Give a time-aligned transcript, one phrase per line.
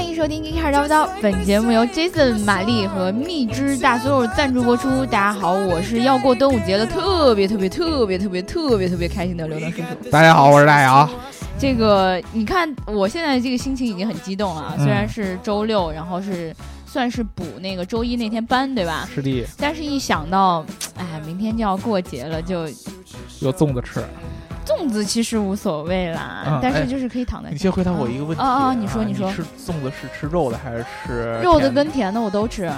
[0.00, 5.04] 欢迎收听《一开始叨不叨》，本节目由 Jason、玛丽和蜜汁大酥肉赞助播出。
[5.04, 10.10] 大家好，我是要过端午节的特别特别特别特别特别特别开心的刘能叔叔。
[10.10, 11.06] 大家好，我是大姚。
[11.58, 14.74] 这个你看，我现在这个心情已经很激动了。
[14.78, 19.06] 虽然是周六，然后是算是补那个周一那天班，对吧？
[19.14, 19.46] 是的。
[19.58, 20.64] 但是一想到，
[20.96, 22.66] 哎，明天就要过节了，就
[23.40, 24.02] 有粽子吃。
[24.78, 27.50] 粽子其实无所谓啦，但是就是可以躺在。
[27.50, 28.72] 你先回答我一个问题啊！
[28.72, 32.70] 你说，你说，吃粽子是吃肉的还是吃肉的跟甜的我都吃。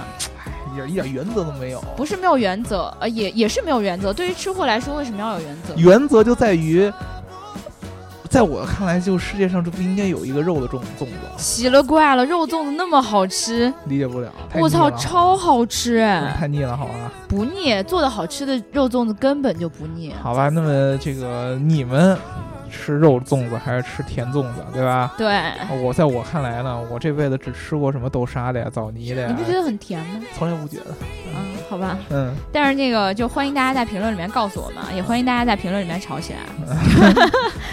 [0.71, 1.79] 一点一点原则都没有。
[1.95, 4.11] 不是没有原则，呃，也也是没有原则。
[4.11, 5.75] 对于吃货来说，为什么要有原则？
[5.75, 6.91] 原则就在于。
[8.33, 11.11] 在我看来，就世界上就不应该有一个肉的粽粽子。
[11.37, 14.33] 奇了怪了，肉粽子那么好吃，理解不了。
[14.55, 15.99] 我操，超好吃！
[16.35, 17.11] 太腻了，好吧？
[17.27, 20.11] 不腻，做的好吃的肉粽子根本就不腻。
[20.19, 22.17] 好吧，那么这个你们。
[22.73, 25.13] 吃肉粽子还是吃甜粽子，对吧？
[25.15, 25.27] 对。
[25.81, 29.27] 我在我看来呢，我这辈子只吃过什么豆沙的呀、枣泥的呀。
[29.29, 30.19] 你不觉得很甜吗？
[30.33, 30.85] 从来不觉得。
[31.27, 31.97] 嗯，好吧。
[32.09, 32.33] 嗯。
[32.51, 36.39] 但是那个就欢迎大家在评论里面告诉我们， 也欢迎大家在评论里面吵起来。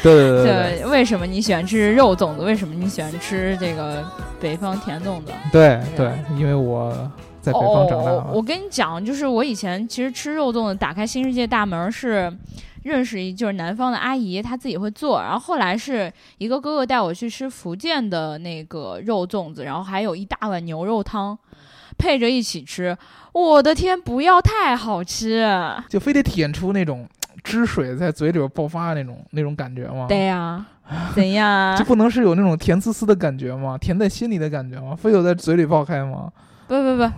[0.02, 0.86] 对对对。
[0.86, 2.44] 为什么你喜欢吃肉粽子？
[2.44, 4.04] 为什么你喜欢吃这个
[4.38, 5.32] 北方甜粽子？
[5.50, 6.92] 对对，因为我
[7.40, 8.10] 在北方长大。
[8.32, 12.30] 我跟你讲，就是我以前其实吃肉粽子，打开新世界大门是。
[12.82, 15.20] 认识一就是南方的阿姨，她自己会做。
[15.20, 21.38] 然后后来是一个哥哥带我去吃福建的那个肉粽子，然后还有一大碗牛肉汤，
[21.98, 22.96] 配着一起吃。
[23.32, 25.46] 我的天，不要太好吃，
[25.88, 27.06] 就非得体现出那种
[27.44, 30.06] 汁水在嘴里边爆发那种那种感觉吗？
[30.08, 30.66] 对呀，
[31.14, 31.74] 怎样？
[31.78, 33.78] 就不能是有那种甜丝丝的感觉吗？
[33.78, 34.96] 甜在心里的感觉吗？
[34.96, 36.32] 非有在嘴里爆开吗？
[36.66, 37.12] 不不不。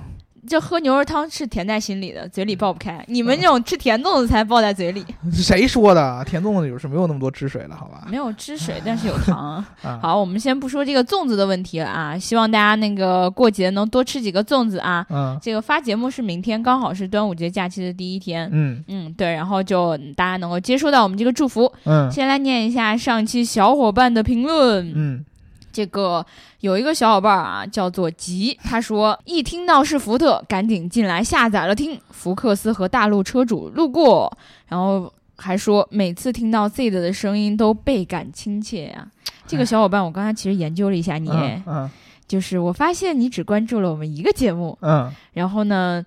[0.48, 3.04] 就喝牛肉汤是甜在心里的，嘴里爆不开。
[3.08, 5.04] 你们这种吃甜粽子才爆在嘴里。
[5.32, 6.24] 谁说的？
[6.24, 8.04] 甜粽子有是没有那么多汁水了，好吧？
[8.10, 9.64] 没有汁水， 但是有糖。
[10.00, 12.18] 好，我们先不说这个粽子的问题了啊。
[12.18, 15.06] 希望大家那个过节能多吃几个粽子啊。
[15.10, 15.38] 嗯。
[15.40, 18.48] 这个发节目是明天，刚好是端午节假期的第一天。
[18.52, 19.32] 嗯嗯，对。
[19.32, 21.72] 然后就大家能够接收到我们这个祝福。
[21.84, 22.10] 嗯。
[22.10, 24.92] 先来念一下上期小伙伴的评论。
[24.94, 25.24] 嗯。
[25.72, 26.24] 这个
[26.60, 31.98] 有一个小伙伴啊，叫做吉，他说一听到是福特，赶紧进来下载了听。
[32.10, 34.30] 福克斯和大陆车主路过，
[34.68, 39.08] 然后还说每次听到 Z 的声音都倍感亲切呀。
[39.44, 41.28] 这个小伙伴，我刚才其实研究了一下你，
[41.66, 41.90] 嗯，
[42.28, 46.04] 就是我发现你只关注了我们一个节目，嗯，然后呢，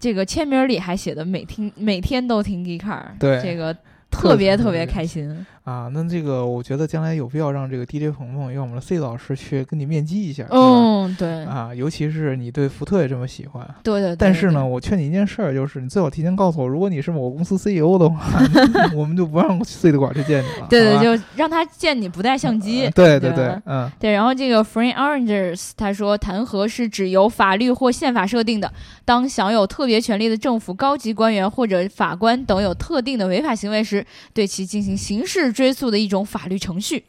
[0.00, 3.76] 这个签名里还写的每听每天都听 G Car，对，这个
[4.10, 5.46] 特别特别开心。
[5.68, 10.46] 啊，那这个我觉得将来有必要让这个 DJ 鹏鹏让我们的 C 老师去跟你面基一下。
[10.48, 11.44] 嗯，对。
[11.44, 13.68] 啊，尤其是你对福特也这么喜欢。
[13.82, 14.16] 对对。
[14.16, 18.40] 但是呢，我劝你一件事儿，就是你最好提前告诉我，如果你是某公司 CEO 的话，
[18.96, 20.66] 我们就不让 C 的管去见你了。
[20.70, 22.88] 对对，就让他见你不带相机。
[22.94, 23.90] 对对对，嗯。
[24.00, 28.72] 对，然后这个 Free Oranges 他说，弹劾是指由法律或宪法设定的，
[29.04, 34.02] 当享有特别权利的政府高级官员或者法官等有特定的违法行为时，
[34.32, 36.24] 对其进行刑事追溯的一种。
[36.24, 37.02] 法律程序。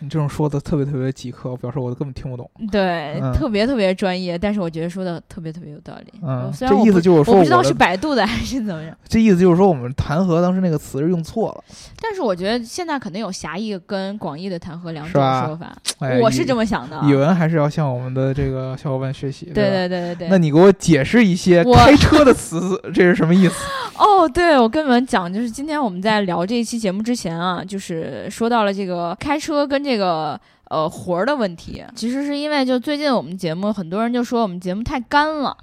[0.00, 2.48] 你这种说的特别特别极客，表示我根本听不懂。
[2.70, 6.12] 对，特别特别专业，但是我觉得说的特别特别有道理。
[6.22, 8.96] 嗯，这意思就是说，我不知道是百度的还是怎么样。
[9.08, 11.64] 这意思就是说，我们弹劾当时那个词是用错了。
[12.00, 15.76] 但是我觉得现在肯定有狭义跟广义的弹劾两种说法。
[16.20, 17.00] 我是这么想的。
[17.04, 19.46] 语文还是要向我们的这个小伙伴学习。
[19.46, 20.28] 对对对对对。
[20.28, 23.54] 那你给我解释一些开车的词，这是什么意思？
[23.98, 30.38] 哦，对，我跟你们讲，就是今天我们在聊这一期节目之前啊，就是说到了这个开车跟这个。
[30.70, 35.56] 呃，活儿的问题，其实是因为就最近我们节目很多人就说我们节目太干了，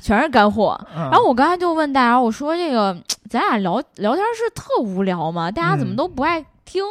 [0.00, 0.80] 全是干货。
[0.94, 2.96] 然后我刚才就问大家，我说这个
[3.28, 5.50] 咱俩聊聊天是特无聊吗？
[5.50, 6.84] 大家怎么都不爱听？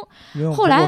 [0.54, 0.86] 后来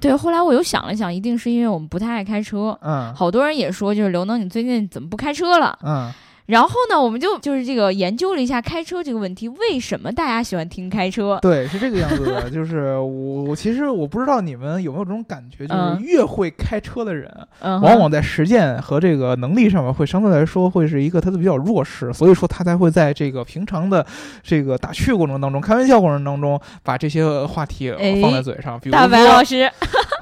[0.00, 2.74] 对，后来我又想了想，一定是因为我们不太爱开车。
[2.80, 5.78] 嗯，好多人也说，就是刘能，你最近怎么不开车了？
[5.82, 6.10] 嗯。
[6.46, 11.38] 然后呢，我们就就是这个研究了一下开车这个问题，为什么大家喜欢听开车？
[11.40, 12.50] 对，是这个样子的。
[12.50, 17.30] 就是 我，我其实我不知道你们有没有这种感觉，就是越会开车的人，
[17.62, 24.04] 往往在实践和这个能力上面会相对来说会是一个他的比较弱势，所以说他才会在这个平常的
[24.42, 27.90] 这个打趣过程当中、开玩笑过程当中，把这些话题
[28.20, 28.78] 放在嘴上。
[28.78, 29.70] 比如大白老师，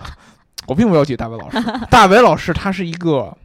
[0.69, 1.59] 我并没有举大白老师，
[1.91, 3.37] 大白老师他是一个。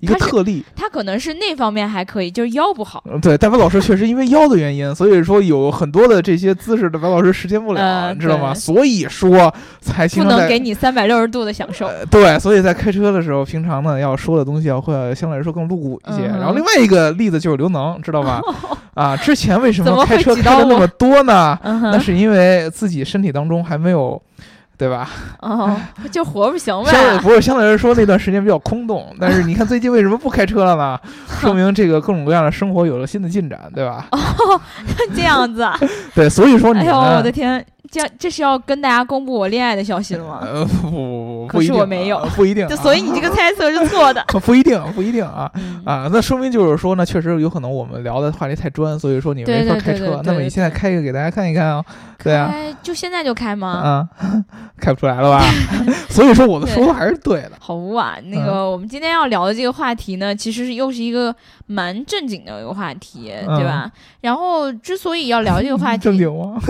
[0.00, 3.04] 一个特例，他可能是那方面还可以，就是腰不好。
[3.20, 8.54] 对，戴维老师确实因为腰的原因，所以说有很多的这些姿势，戴维老师实现不了，你知道吗？
[8.54, 11.88] 所以说才不能给你三百六十度的享受。
[12.10, 16.22] 对，所以在开车的时候，平常呢要说的东西要会相对来说更露骨一些。
[16.24, 18.40] 然后另外一个例子就是刘能，知道吧？
[18.94, 21.58] 啊，之前为什么开车开的那么多呢？
[21.62, 24.20] 那是因为自己身体当中还没有。
[24.80, 25.10] 对吧？
[25.40, 25.76] 哦，
[26.10, 26.90] 就活不行呗。
[26.90, 30.98] 相对不是相对来说那段时间比较空洞， 但是你看最近为什么不开车了呢？
[31.38, 34.06] 说明这个各种各样的生活有了新的进展，对吧？
[34.12, 34.58] 哦，
[35.14, 35.68] 这样子。
[36.16, 37.62] 对，所以说你，哎呦，我的天！
[37.90, 40.38] 这这是要跟大家公布我恋爱的消息了吗？
[40.42, 42.66] 呃，不不不，可是我没有，不一定。
[42.68, 44.24] 就所以你这个猜测是错的。
[44.46, 45.50] 不一定，不一定啊
[45.84, 46.08] 啊！
[46.12, 50.20] 那说明就是说呢，确实有可能我们聊的话题太专，所以说你没法开车。
[50.24, 51.84] 那么你现在开一个给大家看一看啊？
[52.22, 52.52] 对啊，
[52.82, 53.68] 就现在就开吗？
[53.70, 54.08] 啊，
[54.78, 55.42] 开不出来了吧？
[56.10, 57.52] 所以说我的说法还是对的。
[57.58, 61.34] 好啊，那个我们今天要聊的这个话题呢，其实又是一个
[61.66, 63.90] 蛮正经的一个话题，对吧？
[64.20, 66.60] 然后之所以要聊这个话题，正经吗？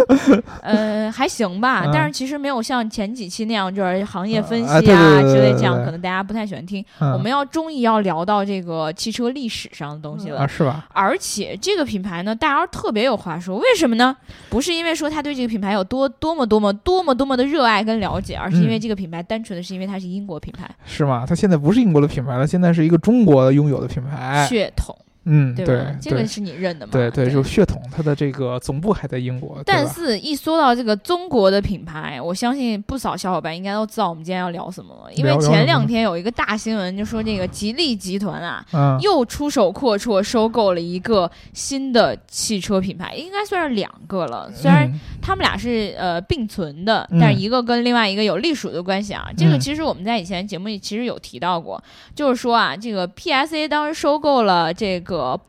[0.63, 6.85] 呃，还行吧，但是其实没有像前几期那样，就是行业分析啊之类这样，可能大家不太喜欢听。
[6.99, 10.87] 我们要终于要聊到这个汽车历史上的东西了，是吧？
[10.93, 14.17] 而且这个品牌呢，大家特别有话说，为什么呢？
[14.49, 21.25] 不是因为说他对这个品牌有多多么多么多么多么的热爱跟了解，而是因为这个品牌单纯的是因为它是英国品牌，是吗？
[21.29, 24.97] 它现在不是英国的品牌了，现在是一个中国拥有的品牌，血统。
[25.25, 26.93] 嗯，对，这个是你认的吗？
[26.93, 29.61] 对对，就血统，它的这个总部还在英国。
[29.67, 35.13] 但是，一说到这个中国的品牌，我相信不少小伙伴应该都知道我们今天要聊什么了。
[35.13, 38.65] 因为前两天有一个大新闻，就说这个吉利集团啊，
[39.03, 44.51] 又出手阔绰，收购了一个新的汽车品牌，应该算是两个了。
[44.55, 44.91] 虽然
[45.21, 49.29] 他们俩是呃并存的，但是一个跟另外一个有隶属的关系啊。
[49.37, 51.83] 这个其实我们在以前节目里其实有提到过，
[52.15, 55.10] 就是说啊，这个 PSA 当时收购了这个。
[55.11, 55.41] 个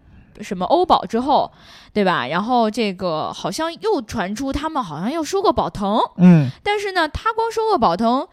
[0.41, 1.51] 什么欧宝之后，
[1.93, 2.25] 对吧？
[2.27, 8.25] 然后这个好像又传出他们好像要收购宝腾，嗯，但是呢，他光收购宝腾，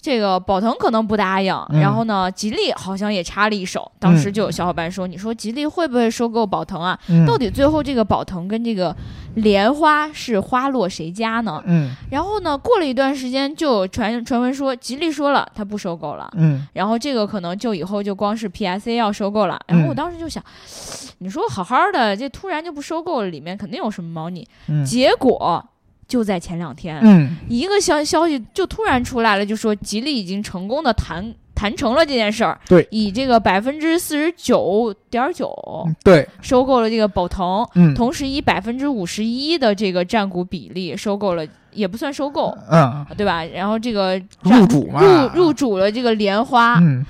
[0.00, 1.54] 这个宝腾可能不答应。
[1.72, 3.90] 然后呢，吉利好像也插了一手。
[3.98, 6.98] 当时就有小伙伴说：“你说吉利会不会收购宝腾啊？
[7.26, 8.94] 到底最后这个宝腾跟这个
[9.34, 16.30] 莲花是花落谁家呢？”嗯，然后呢，过了一段时间，就传传闻说吉利说了他不收购了。
[16.36, 19.60] 嗯，然后这个可能就以后就光是 PSA 要收购了。
[19.66, 20.42] 然后我当时就想。
[21.22, 24.46] 你说好好的，这突然就不收购了，里面肯定有什么猫腻。
[24.84, 25.64] 结果
[26.08, 27.00] 就在前两天，
[27.48, 32.58] 一个消消息就突然出来了，就说吉利已经成功的谈谈成了这件事儿。
[32.66, 35.54] 对，以这个百分之四十九点九，
[36.02, 37.64] 对，收购了这个宝腾。
[37.76, 43.44] 嗯，同时以百分之五十一的这个占股比例收购了，也不算收购，嗯，对吧？
[43.44, 46.80] 然后这个入主嘛，入入主了这个莲花。
[46.80, 47.04] 嗯，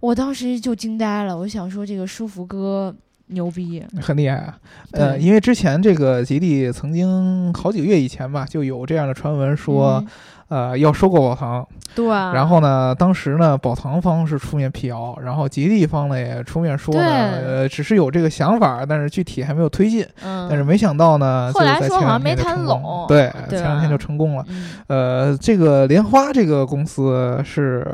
[0.00, 2.94] 我当时就惊呆了，我想说这个舒服哥。
[3.32, 4.58] 牛逼，很厉害啊！
[4.92, 10.04] 呃，因为之前这个吉利曾经好几个月以前吧，就有这样的传闻说。
[10.52, 12.06] 呃，要收购宝腾，对。
[12.06, 20.06] 然后呢，当时呢，宝腾方是出面辟谣，然后吉利方呢也出面说呢，呃，只是有这个想法，但是具体还没有推进。
[20.22, 20.46] 嗯。
[20.50, 23.06] 但是没想到呢，后来说好像没谈拢。
[23.08, 24.44] 对，前两天就成功了。
[24.88, 27.86] 呃，这个莲花这个公司是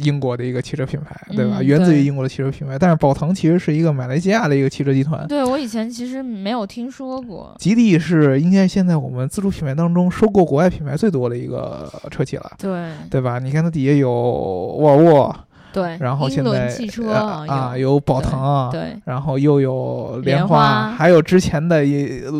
[0.00, 1.62] 英国的一个汽车品牌，对吧？
[1.62, 5.26] 源自于英国的汽车品牌，但是宝腾其实是一个马来西亚的一个汽车集团。
[5.26, 7.54] 对我以前其实没有听说过。
[7.58, 11.37] 吉利是应该现在我们自主品牌当中收购国外品牌最多的。
[11.38, 13.38] 一个车企了，对对吧？
[13.38, 15.36] 你看它底下有沃尔沃。
[15.78, 21.84] 对，然后现在汽车啊有宝腾，对，然后又有莲花，还有之前的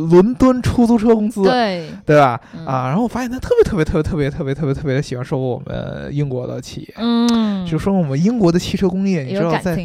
[0.09, 2.41] 伦敦出租车公司，对对吧？
[2.67, 9.77] 啊，然后我发现他特别特别特别特别特别特别特别的喜欢收购我们英国的企业，嗯，就说我们英国的汽车工业，你知道在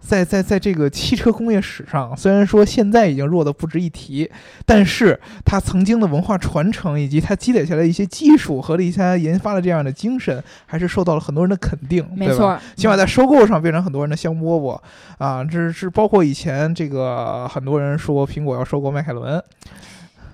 [0.00, 4.30] 在在在这个汽车工业史上，虽然说现在已经弱的不值一提，
[4.64, 12.92] 但是它曾经的文化传承以及它积累下来一些技术和一些研发的这样的精神，还是受到了很多人的肯定，没错，起码。
[12.92, 14.78] 在收购上变成很多人的香饽饽
[15.18, 15.44] 啊！
[15.44, 19.42] 这是包括以前这个很多人说苹果要收购迈凯伦，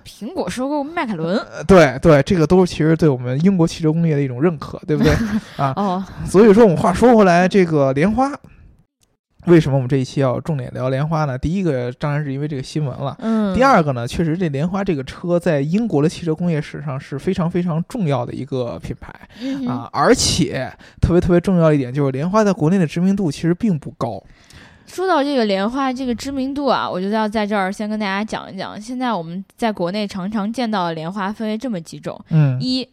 [0.05, 5.13] 苹果收购迈凯伦，对对，这个都是其实对我们英国汽车工业的一种认可，对不对
[5.57, 5.73] 啊？
[5.75, 8.31] 哦，所以说我们话说回来，这个莲花。
[9.45, 11.37] 为什么我们这一期要重点聊莲花呢？
[11.37, 13.15] 第一个当然是因为这个新闻了。
[13.19, 13.55] 嗯。
[13.55, 19.13] 第二个呢，确实这莲花这个车在英国的汽车工业史上是非常非常重要的一个品牌
[19.67, 24.21] 啊，而且特别特别重要一点就是莲花在国内的知名度其实并不高。
[24.85, 28.79] 说到这个莲花这个知名度啊，我觉得要在这儿先跟大家讲一讲。
[28.79, 32.19] 现在我们在国内常常见到的莲花分为这么几种。
[32.29, 32.59] 嗯。
[32.59, 32.87] 一，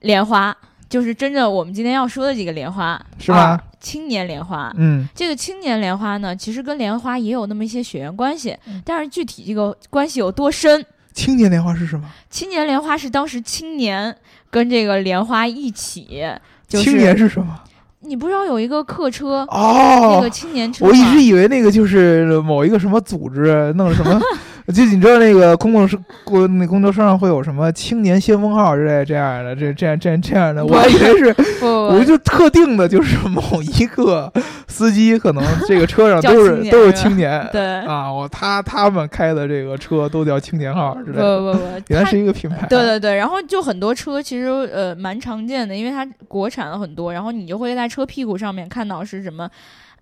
[0.00, 0.56] 莲花。
[0.92, 3.58] 就是真正我们今天要说的这个莲花，是吗？
[3.80, 10.84] 青年莲花，嗯，这个青年莲花呢，其实跟莲花也有那么一些血缘关系，但是具体这个关系有多深？
[11.14, 12.04] 青年莲花是什么？
[12.28, 14.14] 青年莲花是当时青年
[14.50, 16.22] 跟这个莲花一起，
[16.68, 17.58] 青年是什么？
[18.00, 24.20] 你不知道有一个客车哦，那个青年车，我一直以为那个就是某一个什么组织弄什么
[24.68, 34.32] 就你知道那个公共车公那公交车上会有什么青年先锋号之类这样的，这这样这样这样的， 我还以为是，我就特定的就是某一个
[34.68, 49.50] 司机，可能这个车上都是都是青年，对啊，我他他们开的这个车都叫青年号之类的，不不不，原来是一个品牌，对对对，然后就很多车其实呃蛮常见的，因为它国产的很多，然后你就会在车屁股上面看到是什么。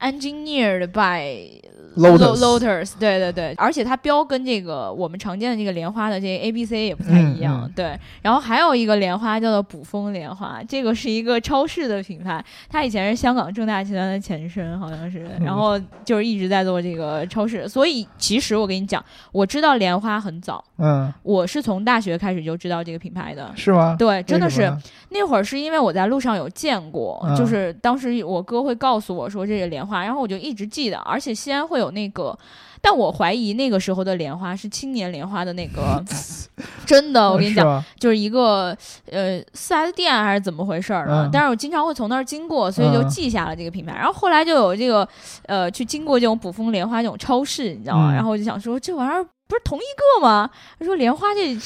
[0.02, 1.60] Engineered by
[1.96, 7.98] Lotus，对对对，而且它标跟这个我们常见的这个莲花的这 A B C 也不太一样，对。
[8.22, 17.68] 然后还有一个莲花叫做卜蜂莲花，这个是一个超市的品牌，它以前是香港正大集团的前身，好像是，然后就是一直在做这个超市。
[17.68, 23.96] 所以其实我跟你讲，我知道莲花很早，嗯，我是从大学开始就知道这个品牌的，是吗？
[23.98, 24.72] 对，真的是
[25.08, 30.04] 那会儿是因为我在路上有见过，就是当时我哥会告诉我说这个莲花。
[30.04, 32.38] 然后我就一直记得，而且西安会有那个，
[32.80, 36.02] 但我怀疑那个时候的莲花是青年莲花的那个，
[36.86, 38.76] 真的，我跟你讲，就是一个
[39.10, 41.28] 呃四 S 店还是怎么回事儿呢？
[41.32, 43.94] 但是我经常会从那儿经过，所以就记下了这个品牌。
[43.94, 45.06] 然后后来就有这个
[45.46, 48.12] 呃去经过这种卜蜂莲花这种超市，你知道吗？
[48.12, 50.48] 然后我就想说这玩意儿不是同一个吗？
[50.78, 51.58] 他说莲花这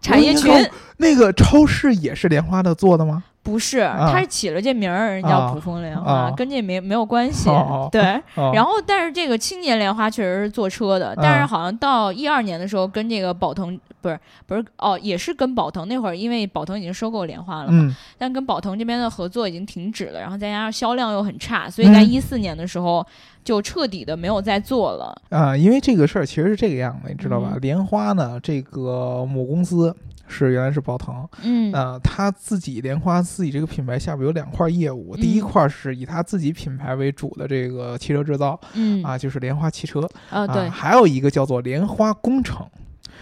[0.00, 0.52] 产业群，
[0.98, 3.24] 那个超市也是莲花的做的吗？
[3.42, 7.48] 不是，他是起了这名儿人叫卜蜂莲花，跟这没没有关系。
[7.90, 8.20] 对，
[8.52, 23.04] 然后但是这个青年莲花确实是坐车的，但是好像到一二年的时候跟这个宝腾不是不是哦，也是跟宝腾那会儿，因为宝腾已经收购莲花了嘛，但跟宝腾这边的合作已经停止了，然后再加上销量又很差，所以在一四年的时候
[23.42, 25.14] 就彻底的没有再做了。
[25.30, 27.56] 啊，因为这个事儿其实是这个样子，你知道吧？
[27.60, 29.94] 莲花呢，这个母公司。
[30.30, 42.64] 是原来是宝腾，嗯，呃，他自己莲花自己这个品牌下边有两块业务，第一块是以他自己品牌为主的这个汽车制造，嗯，啊，就是莲花汽车，啊，对，还有一个叫做莲花工程，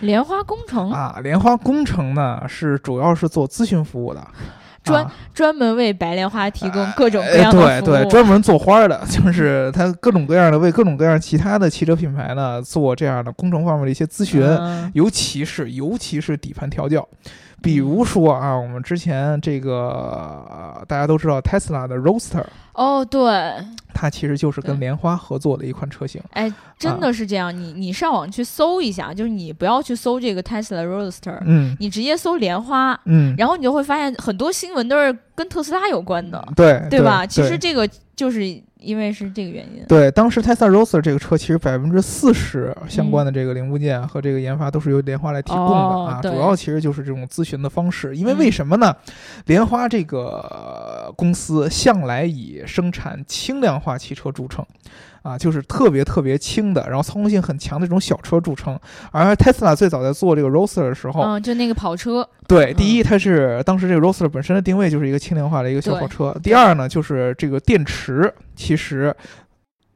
[0.00, 4.24] 莲花工程啊，莲花工程呢是主要是做咨询服务的。
[4.88, 14.42] 专专门为白莲花提供各种各样对对，专门做花的， 就是他各种各样的为各种各样其他的汽车品牌呢做这样的工程方面的一些咨询，
[14.94, 17.06] 尤其是尤其是底盘调教。
[17.60, 23.30] 比如说啊，我们之前这个大家都知道 Tesla 的 Roadster，哦，对，
[23.92, 26.22] 它其实就是跟莲花合作的一款车型。
[26.30, 37.26] 哎，真的是这样，你你上网去搜一下，就是你不要去搜这个 Tesla Roadster，嗯，你直接搜莲花，嗯，然后你就会发现很多新闻都是跟特斯拉有关的，对，对吧？
[37.26, 38.62] 其实这个就是。
[38.80, 48.16] 因为是这个原因，对，当时 Tesla Roadster 这个车其实百分之四十相关的这个零部件和这个研发都是由莲花来提供的啊，主要其实就是这种咨询的方式。
[48.16, 48.94] 因为为什么呢？
[49.46, 54.64] 莲花这个公司向来以生产轻量化汽车著称。
[55.22, 58.78] 啊，就是特别特别轻的，然后操控性很强的这种小车著称。
[59.10, 62.28] 而 Tesla 最早在做这个 Roadster 的时候，嗯，就那个跑车。
[62.46, 66.34] 对，第一，它是当时这个 Roadster 本身的定位就是一个轻量化的一个小跑车。
[66.42, 69.14] 第二呢，就是这个电池其实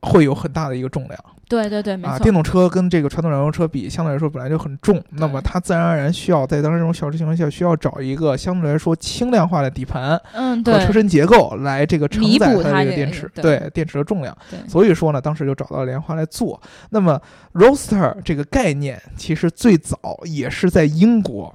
[0.02, 1.18] 会有很大的一个重量。
[1.52, 2.18] 对对对，没错。
[2.20, 14.34] 电动车跟这个传统燃油车比，相对来说本来就很重，那么它自然而然需要在当时这种小车情况下，需要找一个相对来说轻量化的底盘，嗯，和车身结构来这个承载它这个电池，对电池的重量。
[14.66, 16.58] 所以说呢，当时就找到了莲花来做。
[16.88, 17.20] 那么
[17.52, 21.54] Roadster 这个概念其实最早也是在英国，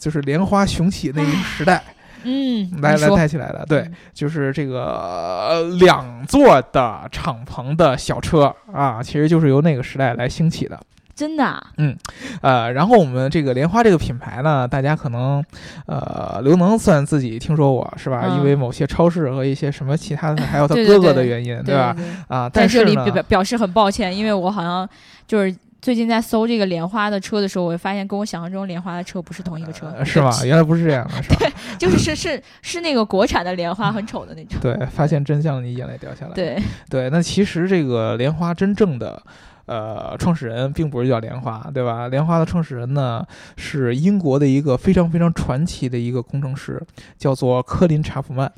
[0.00, 1.84] 就是莲花雄起那个时代。
[2.24, 10.78] 嗯，来来带起来的，对，就是这个两座的敞篷的小车啊，其实就是由那个时代来兴起的，
[11.14, 11.96] 真的，嗯，
[12.42, 15.44] 呃，然后我们这个莲花这个品牌呢，大家可能，
[15.86, 18.26] 呃，刘能算自己听说过是吧？
[18.36, 21.96] 因为某些超市和一些什么其他的，还有他哥哥的原因，对吧？
[22.28, 24.88] 啊，在这里表表示很抱歉，因为我好像
[25.26, 25.54] 就是。
[25.80, 30.32] 最近在搜这个莲花的车的时候，我会发现跟我想象中莲花的车不是同一个车，是吗？
[30.44, 31.36] 原来不是这样的，是吧？
[31.38, 34.58] 对， 就是是是是那个国产的莲花，很丑的那种。
[34.60, 36.32] 对，发现真相，你眼泪掉下来。
[36.32, 39.22] 对对，那其实这个莲花真正的。
[39.68, 42.08] 呃，创始人并不是叫莲花，对吧？
[42.08, 43.24] 莲花的创始人呢
[43.56, 46.82] 是英国的一个非常非常传奇的一个工程师，
[47.18, 48.50] 叫做科林查普曼。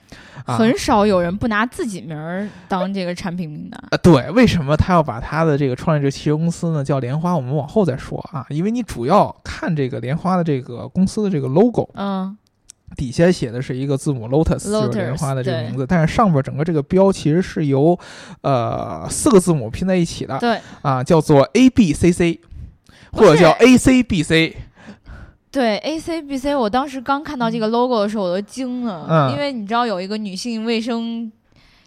[0.46, 3.82] 很少有人不拿自己名儿当这个产品名的。
[3.90, 7.34] 呃，对，为什么他要把他的这个创立这汽车公司呢叫莲花？
[7.36, 11.90] 我们往后再说啊，因为你主要看这个莲花的这个公司的这个 logo。
[11.94, 12.36] 嗯。
[12.96, 17.98] 底下写的是一个字母 Lotus，就是莲花的这个名字，但是上边整个这个标其实是由
[18.42, 22.40] 呃四个字母拼在一起的，对啊，叫做 A B C C，
[23.12, 24.56] 或者叫 A C B C。
[25.52, 31.30] 对 A C B C，我当时刚看到这个 logo 的时候我都惊了，因为你知道有一个女性卫生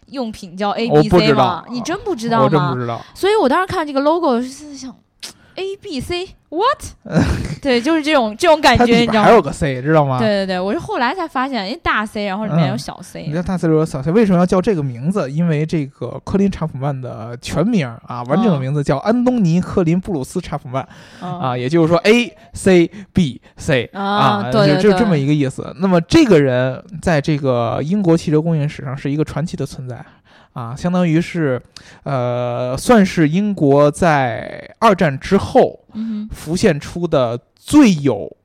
[0.08, 1.64] 用品叫 A B C 吗？
[1.70, 2.44] 你真不知道吗？
[2.46, 3.02] 我真不知道。
[3.14, 4.96] 所以我当时看这个 logo 是想。
[5.56, 6.84] A B C what？
[7.62, 9.24] 对，就是这种这种感觉，你知道吗？
[9.24, 10.20] 还有个 C，知道吗？
[10.20, 13.24] 对对对，我是后来才发现，因为大 C，然后里面有小 C。
[13.28, 15.32] 你看大 C 里有小 C，为什么要叫这个名字？
[15.32, 20.88] 因为这个科林查普曼的全名啊，完整的名字叫安东尼科林布鲁斯查普曼
[21.22, 25.74] 啊，也就是说 A C B C 啊，就就这么一个意思。
[25.80, 30.04] 那么这个人在这个英国汽车工业史上是一个传奇的存在。
[30.54, 31.62] 啊，相当于是，
[32.04, 35.80] 呃，算是英国在二战之后
[36.32, 38.36] 浮现出的最有。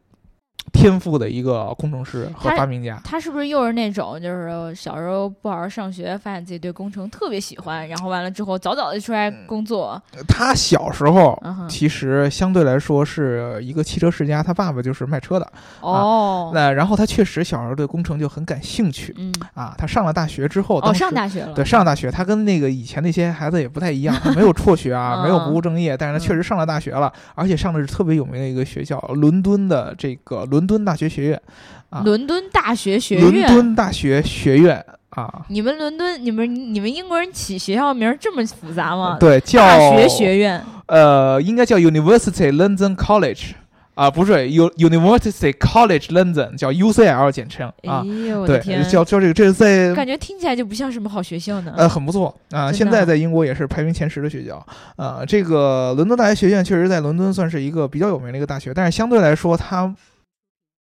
[0.72, 10.00] 天赋的一个工程师和发明家，他是不是又是那种就是小时候不好好上学，发现自己对工程特别喜欢，然后完了之后早早的出来工作？
[10.28, 15.52] 他小时候其实相对来说是一个汽车世家，他爸爸就是卖车的。
[15.80, 16.52] 哦。
[16.54, 19.34] 那然后他确实小时候对工程就很感兴趣，嗯。
[19.54, 30.67] 啊，他上了大学之后，哦，上大学了，对，上了大学，他跟那个以前那些孩子也不太一样， 他没有辍学啊，没有不务正业，但是他确实上了大学了，而且上的是特别有名的一个学校，伦敦的这个伦。
[30.68, 31.42] 伦敦大学学院，
[31.88, 35.46] 啊，伦敦大学学院，伦敦大学学院啊！
[35.48, 39.16] 你们伦敦，你们你们英国人起学校名这么复杂吗？
[39.18, 43.52] 对，叫大学学院，呃，应该叫 University London College
[43.94, 48.04] 啊，不是 U University College London，叫 UCL 简称啊。
[48.04, 51.72] 哎呦我的天，叫叫这个，这是在感觉听起来就不像什么好学校呢。
[51.75, 54.64] 呃，很不错啊，现在在英国也是排名前十的学校
[54.96, 55.22] 啊。
[55.26, 59.92] 这个伦敦大学学院确实在伦敦算是一个比较有名的一个大学，但是相对来说它。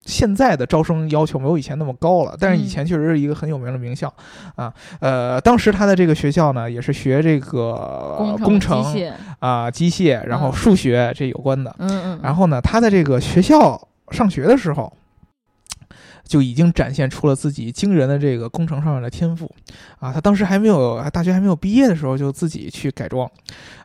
[0.05, 4.11] 现在的招生要求没有以前那么高了，但是以前确实是一个很有名的名校，
[4.55, 8.83] 啊，呃，当时他的这个学校呢，也是学这个工程
[9.39, 13.79] 啊，机械，然后数学这有关的，嗯嗯，然后呢，他在这个学校
[14.11, 14.91] 上学的时候。
[16.27, 19.49] 就已经展现出了自己惊人的这个工程上面的天赋，
[19.99, 23.29] 啊，他当时还没有大学还没有毕业的时候就自己去改装，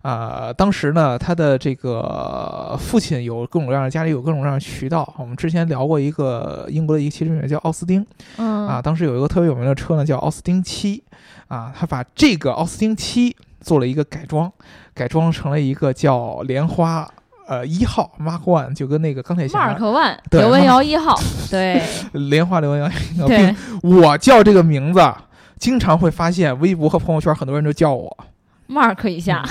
[0.02, 8.04] 啊，当时呢他的这个父亲有各种各样的家里有各种各样的渠道，我们之前聊过一个英国的一个汽车品牌叫奥斯汀，
[8.38, 11.02] 嗯，啊，当时有一个特别有名的车呢叫奥斯汀七，
[11.48, 14.50] 啊，他把这个奥斯汀七做了一个改装，
[14.94, 17.06] 改装成了一个叫莲花。
[17.50, 21.82] 呃，一号 Mark One 就跟那个钢铁侠 Mark One 刘文瑶一号，对，
[22.30, 25.00] 莲花刘文瑶，对，我叫这个名字，
[25.58, 28.16] 经常会发现微博和朋友圈很多人都叫我
[28.68, 29.44] Mark 一下，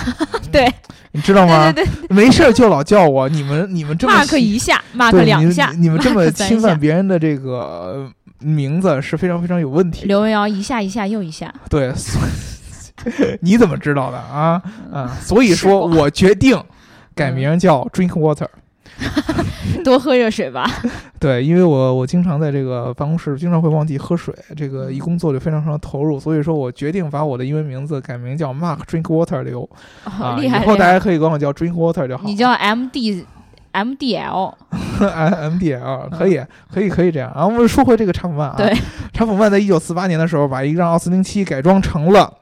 [0.49, 0.73] 对，
[1.11, 1.73] 你知道吗？
[1.73, 8.09] 对对，没事就老叫我，你们你们这么 Mark 一下，Mark 两下，你们这么侵犯别人的这个
[8.39, 10.05] 名字是非常非常有问题。
[10.05, 11.91] 刘文瑶一下一下又一下，对，
[13.43, 14.61] 你怎么知道的啊？
[14.89, 16.57] 啊，所以说我决定。
[17.19, 18.47] 改名叫 Drink Water，
[19.83, 20.65] 多喝热水吧。
[21.19, 29.69] 对，因为我我经常在这个办公室经常会忘记喝水，这个一工作就非常非常投入，所以说我决定把我的英文名字改名叫 Mark Drink Water 刘。
[30.37, 30.63] 厉害！
[30.63, 32.23] 以后大家可以管我叫 Drink Water 就好。
[32.25, 33.25] 你叫 M D
[33.73, 36.41] M D L，M M D L 可以
[36.73, 37.29] 可以可以这样。
[37.35, 38.73] 然后我们说回这个查普曼啊，对，
[39.11, 42.33] 查普曼在一九四八年的时候把一辆奥斯汀七改装成了。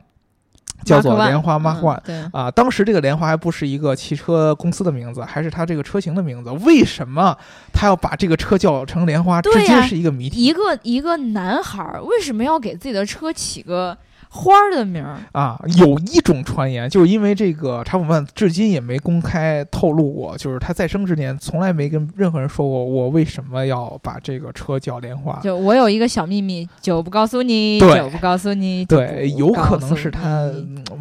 [0.88, 6.50] 叫做莲花 Mark One，对啊，当时这个莲花还不是一个汽车公司的名字，还是它这个车型的名字。
[6.66, 7.38] 为什么
[7.74, 9.42] 他要把这个车叫成莲花？
[9.42, 10.44] 直接是一个谜题。
[10.44, 13.98] 一个一个男孩为什么要给自己的车起个？
[14.30, 25.40] 花儿的名儿啊，有一种传言，就是因为这个查普曼至今也没公开透露过，就是他在生之年从来没跟任何人说过我为什么要把这个车叫莲花。
[25.42, 28.84] 就我有一个小秘密，就不告诉你，就不告诉你。
[28.86, 30.52] 对，有可能是他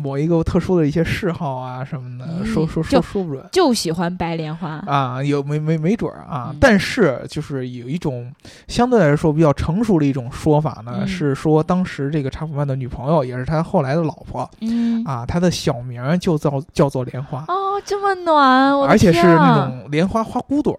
[0.01, 3.45] 某一个特殊的一些嗜好啊什么的，说说说说不准。
[3.51, 6.55] 就喜欢白莲花啊，有没没没准儿啊？
[6.61, 8.33] 但是就是有一种
[8.69, 13.15] 相对来说比较成熟的一种说法呢，是说当时这个查普曼的女朋友。
[13.24, 20.79] 也是他后来的老婆，嗯啊，他的小名就叫叫做莲花哦，这么暖，而且是那种莲花花骨朵，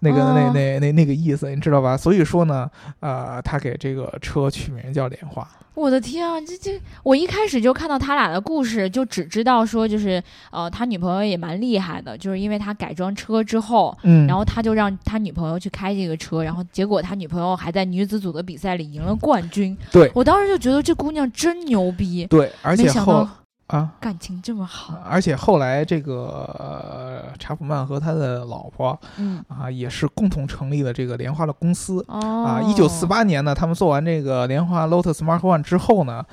[0.00, 1.96] 那个那那那那个意思，你知道吧？
[1.96, 5.46] 所以说呢，呃，他给这个车取名叫莲花。
[5.78, 19.76] 我的天啊，这这，我一开始就看到他俩的故事，就只知道说就是，呃，他女朋友也蛮厉害的，就是因为他改装车之后，嗯，然后他就让他女朋友去开这个车，然后结果他女朋友还在女子组的比赛里赢了冠军。
[19.92, 22.26] 对，我当时就觉得这姑娘真牛逼。
[22.26, 23.26] 对，而且后。
[23.68, 32.04] 啊，感情这么好，而且后来这个查普曼和他的老婆，嗯啊，也是共同成立了这个莲花的公司。
[32.08, 36.24] 哦，啊，一九四八年呢，他们做完这个莲花 Lotus Mark One 之后呢，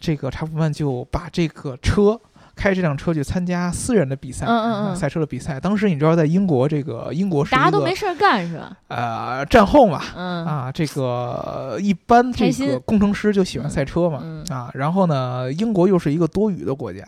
[0.00, 2.18] 这个查普曼就把这个车。
[2.58, 5.60] 开这辆车去参加私人的比赛，嗯嗯嗯，赛车的比赛。
[5.60, 8.76] 当时你知道，在英国这个英国是大家都没事干是吧？
[8.88, 17.02] 呃，战后嘛，嗯啊，这个一般这个工程师就喜欢赛车嘛，啊，然后呢，英国又是一个多雨的国家。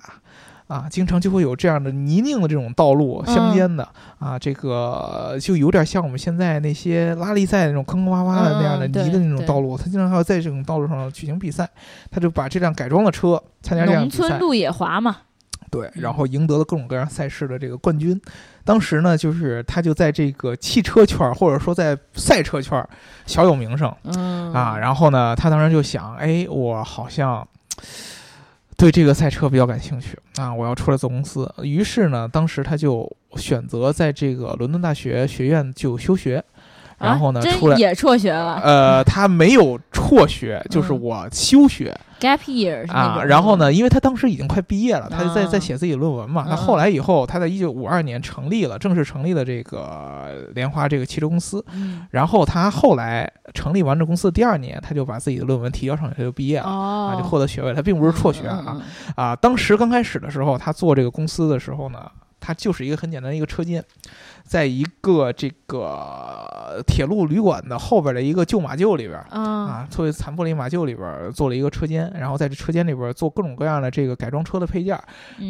[0.71, 3.83] 啊，经常就会有这样的泥泞的这种道路相间的
[4.21, 9.77] 啊，这个就有点像我们现在那些拉力赛那种坑坑洼洼的那样的泥的那种道路。
[9.77, 11.69] 他经常还要在这种道路上举行比赛，
[12.09, 14.19] 他就把这辆改装的车参加这样比赛。
[14.19, 15.17] 农村路野滑嘛，
[15.71, 18.21] 对，然后赢得了各种各样赛事的这个冠军。
[18.65, 22.87] 当时呢，就是他就在这个汽车圈或者说在赛车圈
[23.27, 27.47] 小有名声，嗯啊，然后呢，他当时就想，哎，我好像。
[28.77, 30.55] 对这个赛车比较感兴趣啊！
[30.55, 31.47] 我要出来做公司。
[31.63, 33.07] 于是呢，当时他就
[33.37, 36.43] 选择在这个伦敦大学学院就休学。
[37.01, 38.61] 然后呢，出来也辍学了。
[38.63, 41.99] 呃，他没有辍学，就是我休学。
[42.21, 46.45] gap year 啊，然后呢，因为他当时已经快毕业了，他就在在写自己论文嘛。
[46.47, 51.65] 他后来以后，他在一九五二年成立了，正式成立了这个莲花这个汽车公司。
[52.11, 57.73] 然后他后来成立完这公司第二年，他就把自己的论文提交上去，他就毕业了啊，就获得学位。
[57.73, 58.77] 他并不是辍学啊
[59.17, 59.35] 啊！
[59.35, 61.99] 当时刚开始的时候，他做这个公司的时候呢，
[62.39, 63.83] 他就是一个很简单的一个车间。
[64.51, 75.01] 在一个这个铁路旅馆的后边的一个旧马厩里边啊，作为残破的马厩里边做了一个车间，然后在这车间里边做各种各样的这个改装车的配件。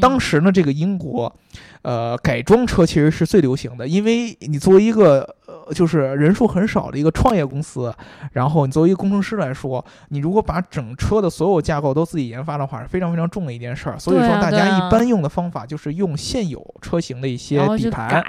[0.03, 1.35] 当时呢，这个英国，
[1.81, 5.35] 呃，改装车其实是最流行的，因为你作为一个。
[5.73, 7.95] 就是人数很少的一个创业公司，
[8.33, 13.99] 然后你作为一个工程师来说，你如果把整车的所有架构都自己研发的话，是非常非常重的一件事儿。
[13.99, 18.23] 所以说，大家一般用的方法就是用现有车型的一些底盘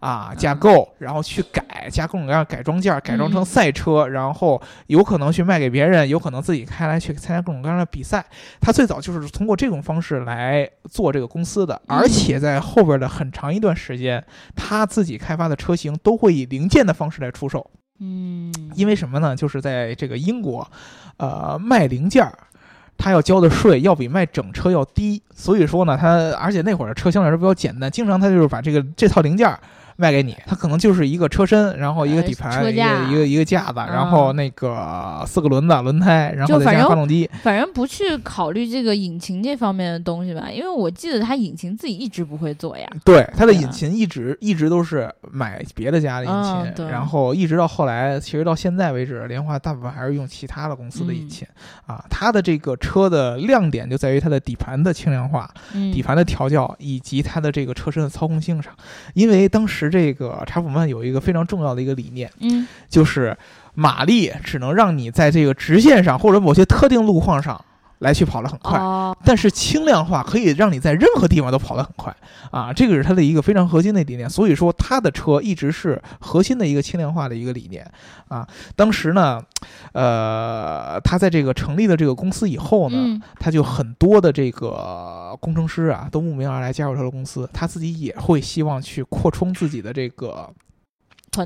[0.00, 8.24] 啊架构，然后去改，加各种各样改装件，改装成赛车，然后有可能去卖给别人，有可能自己开来去参加各种各样的比赛。
[8.60, 14.22] 他最早就是通过这种方式来做这个公司的，而且在后边的很长一段时间，
[14.54, 17.70] 他自己开发的车型都会以零件的方式来出售，
[18.00, 19.34] 嗯，因为什么呢？
[19.34, 20.66] 就是在这个英国，
[21.16, 22.32] 呃，卖零件儿，
[22.96, 29.58] 他要交的税要比卖整车要低，所以说呢，他而且那会儿的车相对来说比较简单，经常他就是把这个这套零件儿。
[29.96, 37.30] 卖给你，它可能就是一个车身，然后一个底盘，一个一个一个架子，然后那个四个轮子、轮胎，然后再加发动机。
[37.42, 42.88] 反正不去考虑这个引擎这方面的东西吧，因为我记得它引擎自己一直不会做呀。
[43.04, 51.46] 对，它的引擎一直一直都是买别的家的引擎，然后一直到后来，其实到现在为止，莲花大部分还是用其他的公司的引擎
[51.86, 52.04] 啊。
[52.10, 55.48] 它的这个车的亮点就在于它的底盘的轻量化、
[55.92, 58.72] 底盘的调教以及它的这个车身的操控性上，
[59.14, 59.83] 因为当时。
[59.90, 63.36] 这个查普曼有一个非常重要的一个理念，嗯，就是
[63.74, 67.64] 马力只能让你在这个直线上或者某些特定路况上。
[68.04, 68.78] 来去跑得很快，
[69.24, 72.14] 但是轻量化可以让你在任何地方都跑得很快
[72.50, 72.70] 啊！
[72.70, 77.90] 这个是它的一个非常核心的理念，所以说它的车一直是核心的一个轻量化的一个理念
[78.28, 78.46] 啊。
[78.76, 79.42] 当时呢，
[79.92, 90.48] 呃，他在这个成立了这个公司以后呢，他就很多的这个工程师啊都慕名而来加入他的公司，他自己也会希望去扩充自己的这个。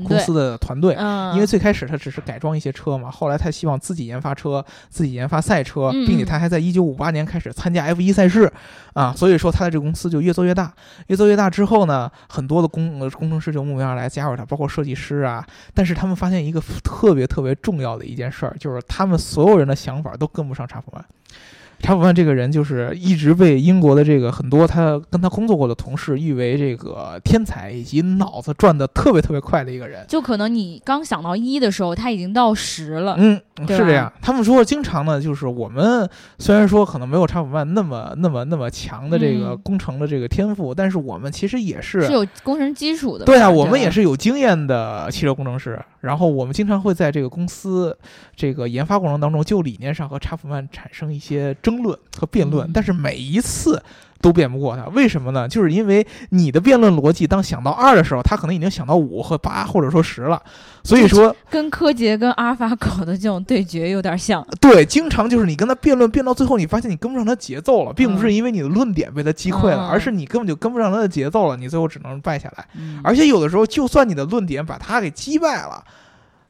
[0.03, 0.93] 公司的团队，
[1.33, 8.51] 因为最开始他只是改装一些车嘛，后来他希望自己研发车，自己研发赛车，并且他还在一九五八年开始参加 F 一赛事，
[8.93, 10.73] 啊，所以说他的这个公司就越做越大，
[11.07, 21.05] 越做越大之后呢，很多的工工程师就慕名而来加入他，包括设计师啊，但是他们发现一个特别特别重要的一件事儿，就是他们所有人的想法都跟不上查普曼。
[21.81, 30.05] 查普曼这个人就是一直被英国的这个很多他跟他工作过的同事誉为这个天才以及脑子转的特别特别快的一个人。
[30.07, 33.15] 就可能你刚想到一的时候，他已经到十了。
[33.17, 34.11] 嗯，是这样。
[34.21, 43.25] 他们说经常呢，就是我们虽然说可能没有查普曼那么那么那么强的这个工程的这个天赋，但是我们其实也是是有工程基础的。
[43.25, 45.79] 对啊，我们也是有经验的汽车工程师。
[46.01, 47.97] 然后我们经常会在这个公司
[48.35, 53.81] 这个研发过程当中，就理念上和查普曼产生一些争论和辩论，但是每一次
[54.21, 54.85] 都辩不过他。
[54.89, 55.47] 为什么呢？
[55.47, 60.41] 就是因为你的辩论逻辑，当想到二的时候，他可能已经想到五和八，或者说十了。
[60.89, 64.45] 所以说，跟柯洁跟阿尔法狗的这种对决有点像。
[64.59, 72.65] 对，经常就是你跟他辩论，辩到最后，你发现你跟不上他节奏了，并不是因为你的论点被他击溃了，而是你根本就跟不上他的节奏了，你最后只能败下来。
[73.03, 75.83] 而且有的时候，就算你的论点把他给击败了。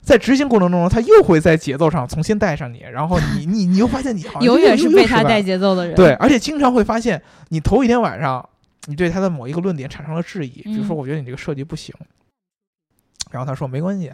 [0.02, 5.94] 在执行过程中，他又会在节奏上重新带上你，然后你 你你又发现你好像永远是被他带节奏的人。
[5.94, 8.44] 对，而且经常会发现，你头一天晚上，
[8.86, 11.94] 你对他的某一个论点产生了质疑，比如说我觉得你这个设计不行，
[13.30, 14.12] 然后他说没关系，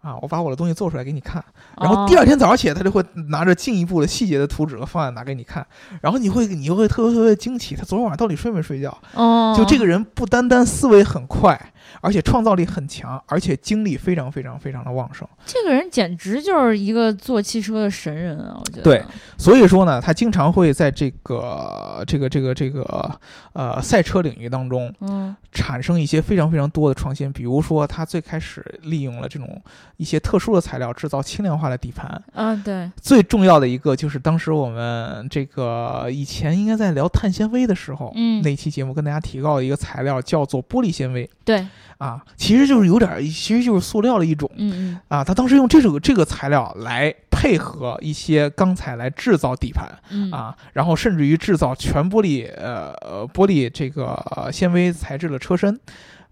[0.00, 1.44] 啊，我把我的东西做出来给你看，
[1.80, 5.66] 然后第二天早上起来，他就会拿着进一步的细节的图纸和方案拿给你看，
[6.00, 8.96] 然后你会你就会特别特别惊奇，他昨天晚上到底睡没睡觉？
[9.14, 11.72] 哦，就这个人不单单思维很快。
[12.00, 15.26] 而且创造力很强，而且精力非常非常非常的旺盛。
[15.44, 18.56] 这个人简直就是一个做汽车的神人啊！
[18.58, 18.82] 我觉得。
[18.82, 19.02] 对，
[19.36, 23.18] 所以说呢，他经常会在这个这个这个这个
[23.52, 27.32] 呃赛车领域当中，嗯，产生一些非常非常多的创新。
[27.32, 29.60] 比如说，他最开始利用了这种
[29.96, 32.22] 一些特殊的材料制造轻量化的底盘。
[32.34, 32.90] 啊，对。
[33.00, 41.28] 最重要的一个就是当时我们这个以前应该在聊碳纤维的时候，嗯，那期节目跟大家提到的一个材料叫做玻璃纤维。
[41.44, 41.66] 对。
[41.98, 44.50] 啊，其实就是有点，其实就是塑料的一种。
[44.56, 45.00] 嗯嗯。
[45.08, 49.88] 啊，他当时用这种这个材料来配合一些钢材来制造底盘。
[50.10, 50.30] 嗯。
[50.30, 52.94] 啊，然后甚至于制造全玻璃呃
[53.32, 55.78] 玻璃这个纤维材质的车身。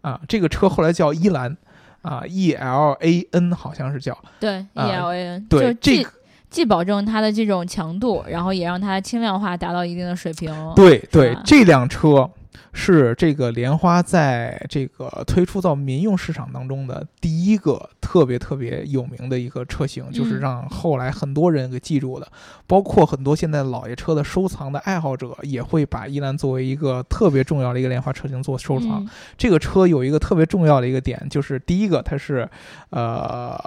[0.00, 1.56] 啊，这个车后来叫伊兰。
[2.02, 4.16] 啊，E L A N 好像是叫。
[4.38, 5.46] 对，E L A N。
[5.50, 6.10] 对，这个
[6.48, 10.50] 既保证它的这种强度，然后也让它轻量化达到一定的水平。
[10.74, 12.30] 对对，这辆车。
[12.72, 22.28] 是这个莲花在这个推出到民用市场当中的第一个特别特别有名的一个车型，就是让后来很多人给记住的，
[22.66, 29.04] 包括很多现在老爷车的收藏的爱好者也会把伊兰作为一个特别重要的一个莲花车型做收藏。
[29.36, 32.48] 这个车有一个特别重要的一个点，就是第一个它是
[32.90, 33.58] 呃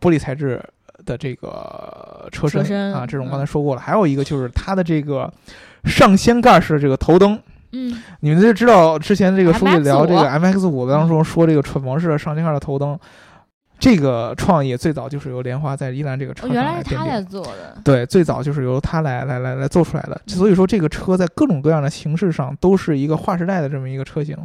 [0.00, 0.62] 玻璃材质
[1.04, 3.80] 的这个车身啊，这种刚才说过了。
[3.80, 5.32] 还有一个就是它的这个
[5.84, 7.36] 上掀盖式这个头灯。
[7.74, 12.98] 嗯，你们就知道之前这个书记聊这个 M X 五当中说这个蠢模式的上掀盖的头灯。
[13.76, 17.26] 这个创意最早就是由莲花在伊兰这个车上来奠定。
[17.26, 17.76] 做的。
[17.82, 20.18] 对，最早就是由他来来来来做出来的。
[20.26, 24.38] 所以说，这个车在各种各样的形式上都是一个划时代的这么一个车型。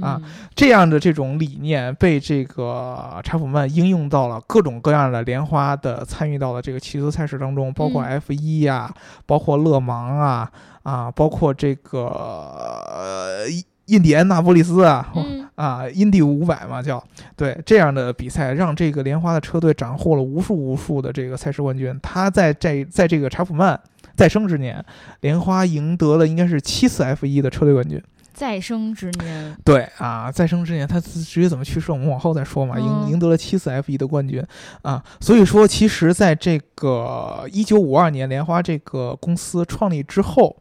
[0.00, 0.18] 啊，
[0.54, 8.90] 这样的这种理念被这个查普曼应用到了各种各样的莲花的参与到了这个汽车赛事当中，包括 F 一呀，
[9.26, 10.50] 包括勒芒啊，
[10.88, 13.44] 啊，包括这个
[13.86, 15.12] 印第安纳波利斯啊。
[15.54, 17.02] 啊，印第五百嘛，叫
[17.34, 21.98] 对这样的比赛，让这个莲花的车队斩获了无数无数的这个赛事冠军。
[22.00, 23.78] 他在在在这个查普曼
[24.14, 24.84] 再生之年，
[25.20, 28.00] 莲花赢得了应该是七次 F 一的车队冠军。
[28.32, 32.78] 再生之年，对啊，再生之年，他至于怎么去世，我们往后再说嘛。
[32.78, 34.40] 赢赢得了七次 F 一的冠军
[34.82, 40.56] 啊，所以说，其实在这个一九五二年莲花这个公司创立之后，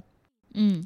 [0.58, 0.86] 嗯，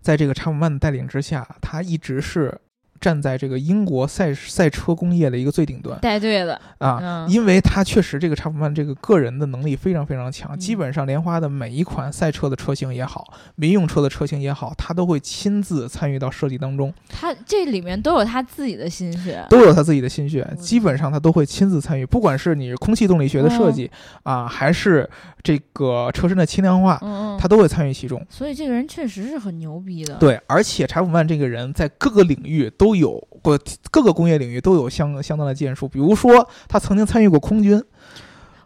[0.00, 2.60] 在这个查姆曼的带领之下，他一直是。
[3.02, 16.94] 站在这个英国赛赛车工业的一个最顶端，带队的啊，因为他确实这个查普曼这个个人的能力非常非常强，基本上莲花的每一款赛车的车型也好，民用车的车型也好，他都会亲自参与到设计当中。
[17.08, 23.90] 他这里面都有他自己的心血，都有他自己的心血，基本上他都会亲自参与，不管是你空气动力学的设计
[24.22, 25.10] 啊，还是。
[25.44, 28.24] 这个车身的轻量化，嗯他都会参与其中。
[28.30, 30.14] 所以这个人确实是很牛逼的。
[30.14, 33.58] 对，而且查普曼这个人在各个领域都有，过
[33.90, 35.88] 各个工业领域都有相相当的建树。
[35.88, 37.82] 比如说，他曾经参与过空军。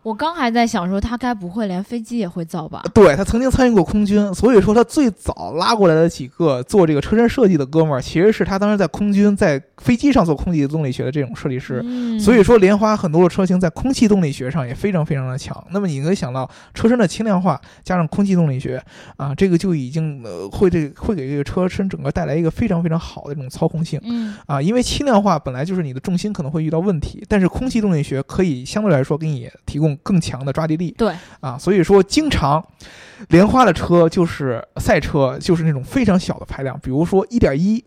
[0.07, 2.81] 我刚还在想说，他该不会连飞机也会造吧？
[2.95, 11.85] 对他曾经参与过空军，所以说他最早拉过来的几个做这个车身设计的哥们儿，其实是他当时在空军在飞机上做空气动力学的这种设计师。
[12.21, 15.61] 所以说，莲花很多的车型在空气动力学上也非常非常的强。
[15.73, 18.81] 那么你可以想到，车身的轻量化加上空气动力学
[19.17, 23.99] 啊，这个就已经呃会这会给这个车身整个带来一个非常非常好的这种操控性。
[24.05, 29.96] 嗯啊，因为轻量化本来就是你的重心可能会遇到问题，但是空气动力学可以相对来说给你提供。
[30.03, 32.65] 更强的抓地力，对啊，所以说经常
[33.29, 37.83] 莲花的车就是赛车，就是那种非常小的排量，比如说一点一、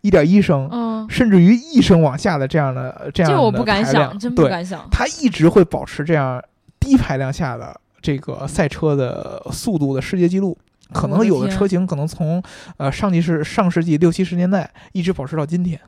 [0.00, 4.86] 一点一升，嗯，甚至于一升往下的这样的这样的我不敢想，真不敢想。
[4.90, 6.42] 它一直会保持这样
[6.78, 10.56] 低排量下的这个赛车的速度的世界纪录，
[10.92, 12.42] 可能有的车型可能从
[12.76, 15.80] 呃上季是上世纪六七十年代一直保持到今天，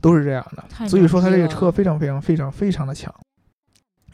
[0.00, 0.88] 都是这样的。
[0.88, 3.12] 所以说它这个车非常非常非常非常的强。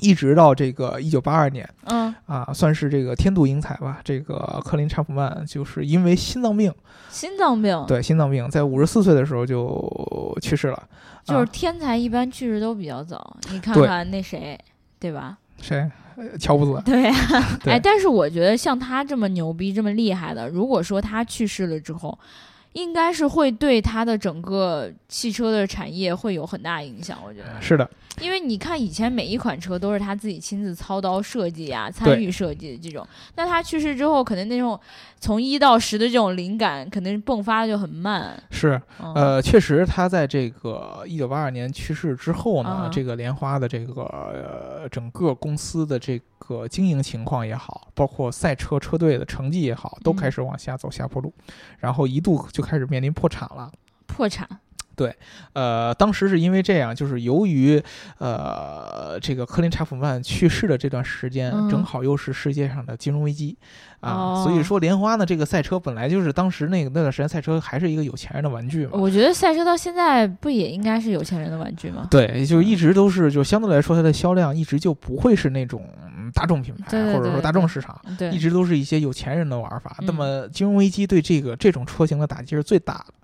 [0.02, 4.00] 一直到这个一九八二年，嗯啊，算是这个天妒英才吧。
[4.04, 6.74] 这个克林查普曼就是因为心脏病，
[7.08, 10.82] 心脏病，对心脏病，在五十四岁的时候就去世了。
[11.24, 14.58] 就是天才一般去世都比较早，你看看那谁，
[14.98, 15.38] 对吧？
[15.60, 15.88] 谁？
[16.38, 16.82] 乔布斯。
[16.84, 17.14] 对呀，
[17.64, 22.18] 哎，但是我觉得像他这么牛逼、这么厉害的，如果说他去世了之后，
[22.72, 27.18] 应该是会对他的整个汽车的产业会有很大影响。
[27.24, 27.88] 我觉得是的。
[28.20, 33.06] 因为你看，以前每一款车都是他自己亲自操刀设计啊、参与设计的这种。
[33.36, 34.78] 那他去世之后，可能那种
[35.18, 38.38] 从一到十的这种灵感，可能迸发的就很慢。
[38.50, 38.80] 是，
[39.14, 46.20] 呃，确实，他在这个一九八二年去世之后呢，这个莲花的这个呃整个公司的这
[46.52, 51.32] 个经营情况也好，包括赛车车队的成绩也好，都开始往下走下坡路，
[51.78, 53.70] 然后一度就开始面临破产了。
[54.06, 54.46] 破产。
[54.94, 55.16] 对，
[55.54, 57.82] 呃，当时是因为这样，就是由于
[58.18, 63.56] 呃这个科林查普曼去世的这段时间，正好又是世界上的金融危机。
[64.00, 68.92] 啊，所以说莲花呢，这个赛车本来就是当时那个那段时间赛车还是一个有钱人的玩具嘛。
[68.92, 72.06] 我觉得赛车到现在不也应该是有钱人的玩具吗？
[72.10, 75.88] 对，就一直都是，就相对来说它的销量一直就不会是那种
[76.30, 78.00] 大众品牌或者说大众市场，
[78.32, 79.96] 一直都是一些有钱人的玩法。
[80.02, 83.14] 那么金融危机对这个这种车型的打击是最大的。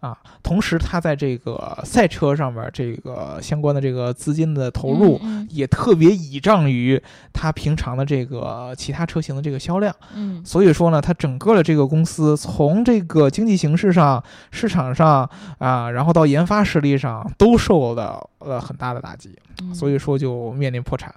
[0.00, 9.92] 啊，同时它在这个赛车上面这个相关的这个资金的投入也特别倚仗于它平常的这个其他车型的这个销量。
[10.14, 19.36] 嗯，所以说呢，它整个的这个公司从这个经济形势上、市场上啊，然后到研发实力上都受到了很大的打击，
[19.74, 21.12] 所以说就面临破产。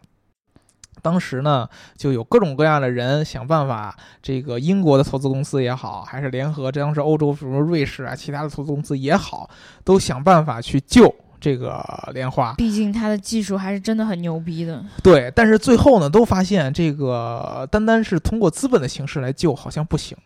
[1.01, 9.49] 当时呢，就有各种各样的人想办法，这个英国的投资公司也好，还是联合当时欧洲，比如说瑞士啊，其他的投资公司也好，
[9.83, 11.83] 都想办法去救这个
[12.13, 12.53] 莲花。
[12.53, 14.83] 毕竟它的技术还是真的很牛逼的。
[15.01, 20.17] 对，但是最后呢，都发现这个单单是通过资本的形式来救，好像不行。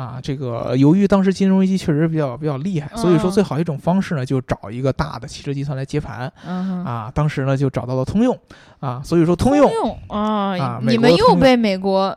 [0.00, 6.32] 啊，这个由于当时金融危机确实比较比较厉害，所以说最好一种方式呢，就找一个大的汽车集团来接盘。
[6.42, 8.34] 啊，当时呢就找到了通用。
[8.78, 9.70] 啊，所以说通用
[10.08, 12.16] 啊，你们又被美国，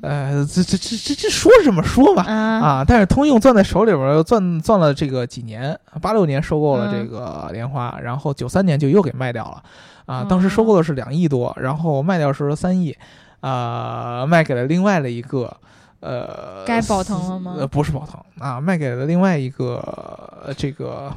[0.00, 2.24] 呃，这这这这这说是这么说吧？
[2.24, 9.62] 啊，但是通用攥在手里边又攥攥了这个几年，八六年收购了这个莲花，然后九三年就又给卖掉了。
[10.06, 12.96] 啊，当时收购的是两亿多，然后卖掉时候三亿，
[13.38, 15.56] 啊，卖给了另外的一个。
[16.02, 17.54] 呃，该宝腾了吗？
[17.58, 21.12] 呃，不是宝腾啊，卖给了另外一个这个，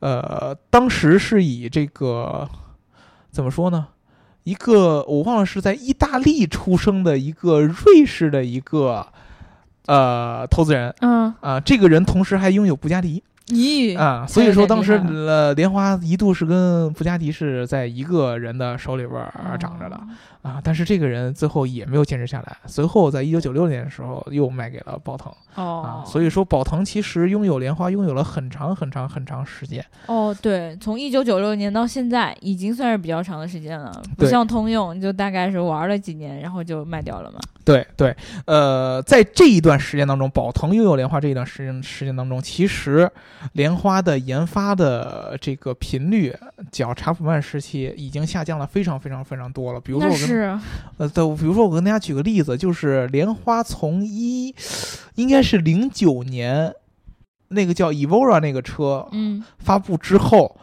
[0.00, 2.46] 呃，当时是以这个
[3.30, 3.88] 怎么说呢？
[4.44, 9.06] 一个我忘了是在意大利出生的一个瑞士的一个
[9.86, 19.98] 呃投资人，嗯啊，这个人同时还拥有布加迪，咦啊，所以说当时呃莲花一度是跟布加迪是在一个人的手里边儿长着的。
[20.40, 20.60] 啊！
[20.62, 25.30] 但是这个人最后也没有坚持下来，随后在一九九六年的时候又卖给了宝腾。
[25.56, 29.84] 哦，啊，所以说宝腾其实拥有莲花拥有了很长很长很长时间。
[30.06, 37.38] 哦，对，从一九九六年到现在已经算是比较长的时间了，不像通用就大概是玩了几年，然后就卖掉了嘛。
[37.64, 43.10] 对对，呃，在这一段时间当中，宝腾拥有莲花这一段时间时间当中，其实
[43.52, 46.34] 莲花的研发的这个频率，
[46.72, 49.80] 较查普曼时期已经下降了非常非常非常多了。
[49.80, 50.58] 比如说我跟是，
[50.96, 54.54] 呃，对，比如说我跟大家举个例子，就是莲花从一，
[55.14, 56.72] 应该是零九年，
[57.48, 60.56] 那个叫 Evora 那个车，嗯，发布之后，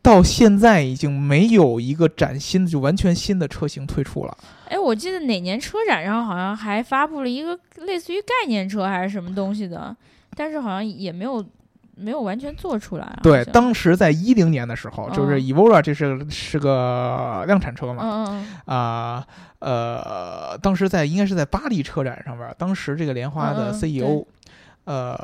[0.00, 4.36] 到现在已经没有一个崭新的、就完全新的车型推出了。
[4.68, 9.96] 哎，我记得哪年车展上好像还发布了一个类似于概念车还是什么东西的，
[10.36, 11.44] 但是好像也没有。
[12.00, 13.18] 没有完全做出来。
[13.22, 18.42] 对，当时在一零年的时候，就是 Evora 这是是个量产车嘛。
[18.64, 19.26] 啊，
[19.58, 24.24] 呃，当时在应该是在巴黎车展上边，当时这个莲花的 CEO，
[24.84, 25.14] 呃，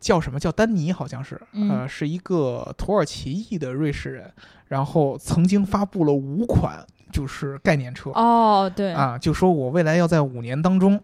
[0.00, 0.92] 叫什么叫丹尼？
[0.92, 4.32] 好像是，呃，是一个土耳其裔的瑞士人，
[4.68, 8.10] 然后曾经发布了五款就是概念车。
[8.10, 8.92] 哦，对。
[8.92, 11.00] 啊，就说我未来要在五年当中，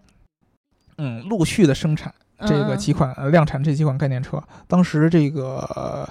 [0.96, 2.14] 嗯，陆续的生产。
[2.46, 6.08] 这个几款量产这几款概念车，当时这个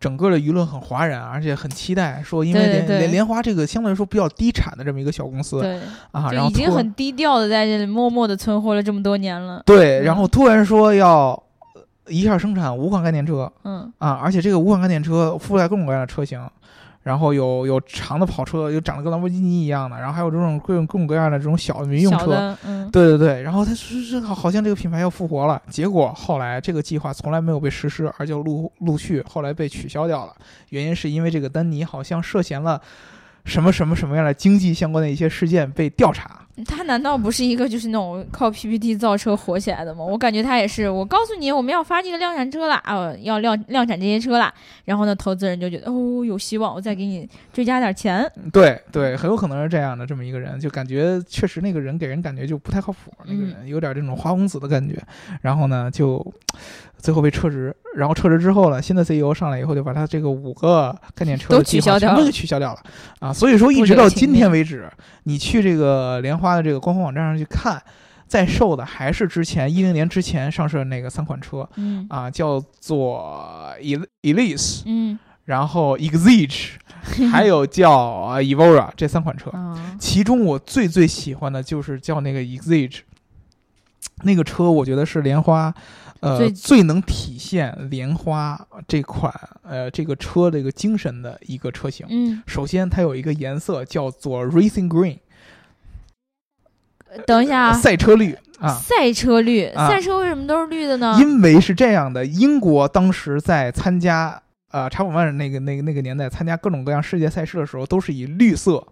[0.00, 5.78] 整个的舆论很哗然，而且很期待，说因为莲莲莲花这个相对来说比较低产的这么一个小公司，对
[6.10, 9.62] 啊，然后已经很低调的在这里默默的存活了这么多年了。
[9.66, 11.40] 对，然后突然说要
[12.08, 16.40] 一下生产五款概念车，嗯啊，而且这个五款概念车覆盖各种各样的车型。
[17.02, 23.42] 然后有有长的跑车，有长得跟兰博基尼一样的，然后还有这种各种各种各样的这种小的民用车，嗯，对对对。
[23.42, 25.60] 然后他说是好，好像这个品牌要复活了。
[25.68, 30.32] 结果后来这个计划从来没有被实施，而就陆陆续后来被取消掉了。
[30.68, 32.80] 原因是因为这个丹尼好像涉嫌了
[33.44, 36.38] 什么什么什么样的经济相关的一些事件被调查。
[36.66, 40.04] 他难道不是一个就是那种靠 PPT 造车火起来的吗？
[40.04, 40.88] 我感觉他也是。
[40.88, 44.52] 我告诉你，我们要发这个量产车了啊，要量量产这些车了。
[44.84, 48.30] 然后呢，投资人就觉得哦有希望，我再给你追加点钱。
[48.52, 54.94] 对对，很有可能是这样的这么一个人，就感觉确实那个人给人感觉就不太靠谱，那个人有点这种花公子的感觉。
[55.40, 56.22] 然后呢，就
[57.02, 57.76] 最后被撤职。
[57.94, 62.80] 然后撤职之后呢，新的 CEO 上来以后就把他这个五个概念车都取消掉了，全部给取消掉了
[63.18, 63.30] 啊。
[63.30, 64.90] 所以说，一直到今天为止，
[65.24, 67.82] 你去这个莲花的这个官方网站上去看，
[68.26, 73.74] 在售的还是之前一零年之前上市的那个三款车，嗯啊，叫做
[74.22, 76.70] Elise，嗯，然后 Exige，
[77.30, 79.52] 还有叫啊 Evora 这三款车，
[79.98, 83.00] 其中我最最喜欢的就是叫那个 Exige。
[84.24, 85.72] 那个车我觉得是莲花，
[86.22, 88.56] 呃，最能体现莲花
[88.86, 92.06] 这款呃这个车的一个精神的一个车型。
[92.08, 95.18] 嗯，首先它有一个颜色叫做 Racing Green。
[97.26, 101.18] 等一下啊，赛车绿啊，赛车绿，赛车为什么都是绿的呢？
[101.20, 108.86] 因为是这样的，英国当时在参加呃查普曼那个那个那个年代参加各种各样世界赛事的时候，都是以绿色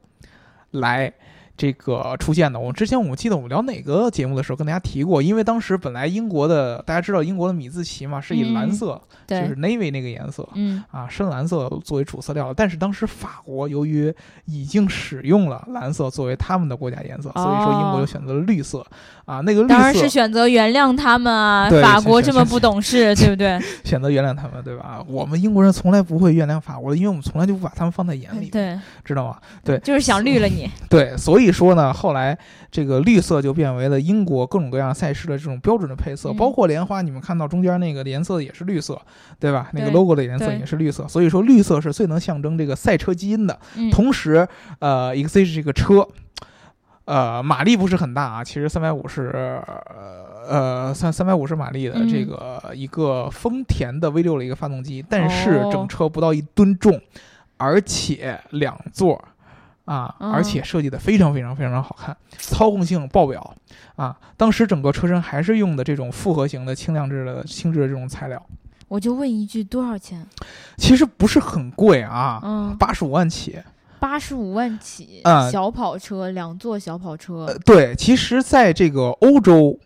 [0.73, 1.13] 来。
[1.61, 14.11] 这个出现的，我之前我记得我们聊哪个节目的时候跟大家提过，因为当时本来英国的大家知道英国的米字旗嘛是以蓝色，就是 navy 那个颜色，嗯啊深蓝色作为主色调，但是当时法国由于
[14.47, 18.83] 已经使用了蓝色作为他们的国家颜色，所以说英国就选择了绿色，
[19.27, 23.61] 啊那个绿色当然是选择原谅他们啊， 法国这么不懂事， 对不对？
[23.85, 25.05] 选择原谅他们，对吧？
[25.07, 29.37] 我们英国人从来不会原谅法国的，因为我们从来就不把他们放在眼里，对，知道吗？
[29.63, 31.50] 对，就是想绿了你， 对，所以。
[31.51, 32.37] 说呢，后来
[32.71, 39.01] 这个绿色就变为了英国各种各样赛事的这种标准的配色，包括莲花，你们看到中间那个颜色也是绿色，
[39.39, 39.69] 对吧？
[39.73, 43.59] 那个 logo 的颜色也是绿色，所以说绿色是最能象征这个赛车基因的。
[43.93, 44.47] 同时，
[44.79, 46.07] 呃，Exige 这个车，
[47.05, 49.61] 呃，马力不是很大啊，其实三百五十，
[50.49, 57.01] 呃，三三百五十马力的这个一个丰田的 V 六的一个发动机，但是整车不到一吨重，
[57.57, 59.23] 而且两座。
[59.91, 63.57] 啊，而且设计的非常非常非常好看，操控性爆表
[63.97, 64.17] 啊！
[64.37, 68.41] 当时整个车身还是用的这种复合型的轻量质的轻质的这种材料。
[68.87, 70.25] 我就问一句，多少钱？
[70.77, 73.59] 其实不是很贵啊，嗯，八十五万起。
[73.99, 77.53] 八十五万起，嗯，小跑车，两座小跑车。
[77.67, 79.77] 对，其实在这个欧洲。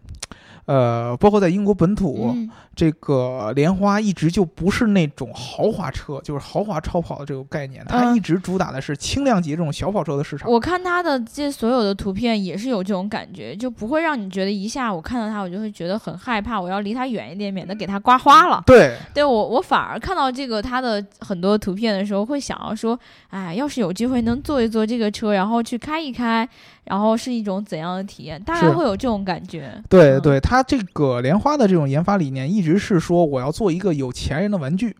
[0.67, 2.35] 呃，包括在英国本土，
[2.75, 10.51] 这个莲花一直就不是那种豪华车，就是豪华超跑的这个概念，它一直主打的是轻量级这种小跑车的市场。
[10.51, 18.63] 我看它的这所有的图片也是有这种感觉，就不会让你觉得一下我看到它我就会觉得很害怕，我要离它远一点，免得给它刮花了。
[18.65, 22.99] 对，对我我反而看到这个它的很多图片的时候，会想要说，
[23.29, 26.49] 哎，要是有机会能坐一坐这个车，然后去开一开。
[26.85, 28.43] 然后是一种怎样的体验？
[28.43, 29.73] 大家会有这种感觉。
[29.89, 34.97] 对对，它这个莲花的这种研发理念一直是说，我要做一个有钱人的玩具。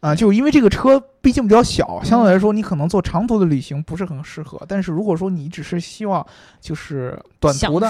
[0.00, 4.60] 啊，就是因为这个车毕竟比较小，相对来说你可能做长途的旅行不是很适合。
[4.68, 6.24] 但是如果说你只是希望
[6.60, 7.88] 就是短途的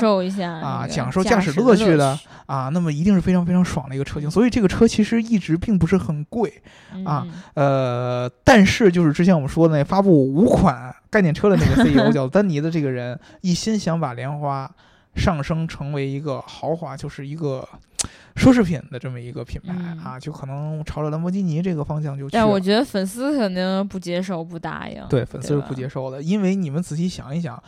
[0.62, 2.16] 啊，享受驾驶乐趣的
[2.47, 4.30] 啊，那么一定是非常非常爽的一个车型。
[4.30, 6.62] 所以这个车其实一直并不是很贵
[7.05, 14.70] 啊，呃，但是就是之前我们说的那发布五款概念车的那个 CEO 叫丹尼的这个人，一心想把莲花
[15.14, 17.66] 上升成为一个豪华，就是一个。
[18.36, 19.72] 奢侈品的这么一个品牌
[20.04, 22.34] 啊，就可能朝着兰博基尼这个方向就去。
[22.34, 25.02] 但我觉得粉丝肯定不接受、不答应。
[25.08, 27.60] 对，粉丝是不接受的，因为你们仔细想一想，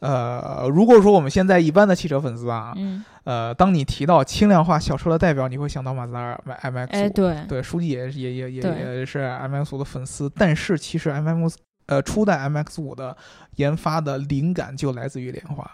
[0.00, 2.74] 呃，如果说我们现在一般的汽车粉丝啊，
[3.22, 7.00] 呃，当你提到轻量化小车的代表，你会想到马自达 M X 五。
[7.00, 8.60] 哎，对，对，书记也也也也
[8.98, 10.28] 也是 M X 五的粉丝。
[10.34, 11.56] 但是其实 M X
[11.88, 13.14] 呃初代 M X 五的
[13.56, 15.68] 研发的灵感就来自于莲花。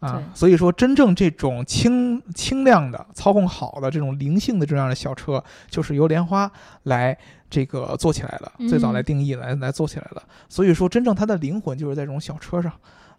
[0.00, 6.48] 啊，所以说真正这种轻轻量的、操控好的这种灵性的这样的小车，就是由莲花
[6.84, 7.18] 来
[7.50, 10.22] 这个做起来了，最早来定义来来做起来的。
[10.48, 12.70] 所以说，真正它的灵魂就是在这种小车上，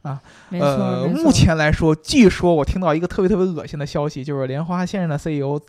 [0.04, 0.22] 啊，
[0.52, 5.60] 呃，目前来说，据说我听到一个特别特别恶心的消息，就是莲花现任的 CEO。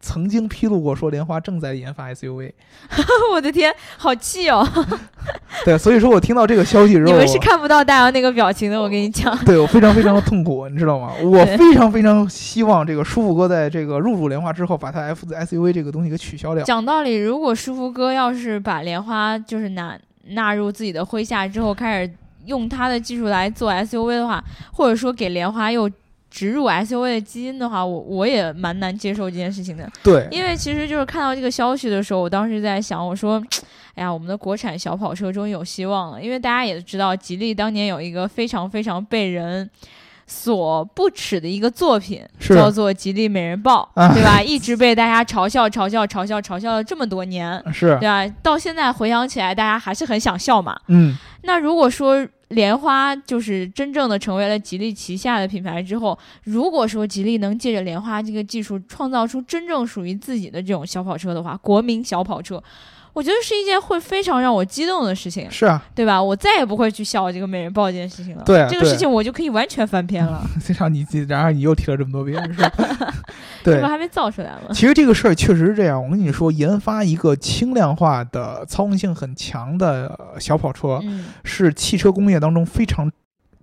[0.00, 2.52] 曾经披露过说，莲花正在研发 SUV。
[3.32, 4.66] 我的天，好气哦！
[5.64, 8.80] 对，所以说我听到这个消息之后，你们是看不到大姚那个表情的。
[8.80, 11.12] 我跟你讲， 对我非常非常的痛苦，你知道吗？
[11.24, 16.64] 我非常非常希望这个舒服哥在这个入主莲花之后，把他 F 的 SUV 这个东西给取消掉。
[16.64, 22.12] 讲道理，如果舒服哥要是把莲花就是纳纳入自己的麾下之后，开始
[22.46, 24.42] 用他的技术来做 SUV 的话，
[24.72, 25.90] 或者说给莲花又。
[26.30, 29.90] 植入 SUV 的基因的话，我我也蛮难接受这件事情的。
[30.02, 33.42] 对，因为其实就是看到这个消息的时候，我当时在想，我说，
[33.96, 36.22] 哎呀，我们的国产小跑车终于有希望了。
[36.22, 39.68] 因为大家也知道，吉利当年有一个非常非常被人
[40.26, 44.40] 所不耻的一个作品，叫做吉利美人豹，对吧？
[44.42, 48.26] 一直被大家嘲笑、嘲笑、嘲笑、嘲笑了这么多年，是对吧？
[48.42, 50.78] 到现在回想起来，大家还是很想笑嘛。
[50.88, 52.26] 嗯，那如果说。
[52.48, 62.62] 莲花就是真正的成为了吉利旗下的品牌之后，如果说吉利能借着莲花这个技术创造出真正属于自己的这种小跑车的话，国民小跑车。
[63.18, 66.22] 我觉得是一件会非常让我激动的事情，是啊，对吧？
[66.22, 68.44] 我再也不会去笑这个美人豹这件事情了。
[68.46, 70.40] 对，这个事情我就可以完全翻篇了。
[70.62, 72.72] 非常你，然而你又提了这么多遍，是吧？
[73.64, 74.70] 对，这不还没造出来吗？
[74.72, 76.00] 其实这个事儿确实是这样。
[76.00, 81.00] 我跟你说，研发一个轻量化的、操控性很强的小跑车，
[81.42, 83.10] 是汽车工业当中非常。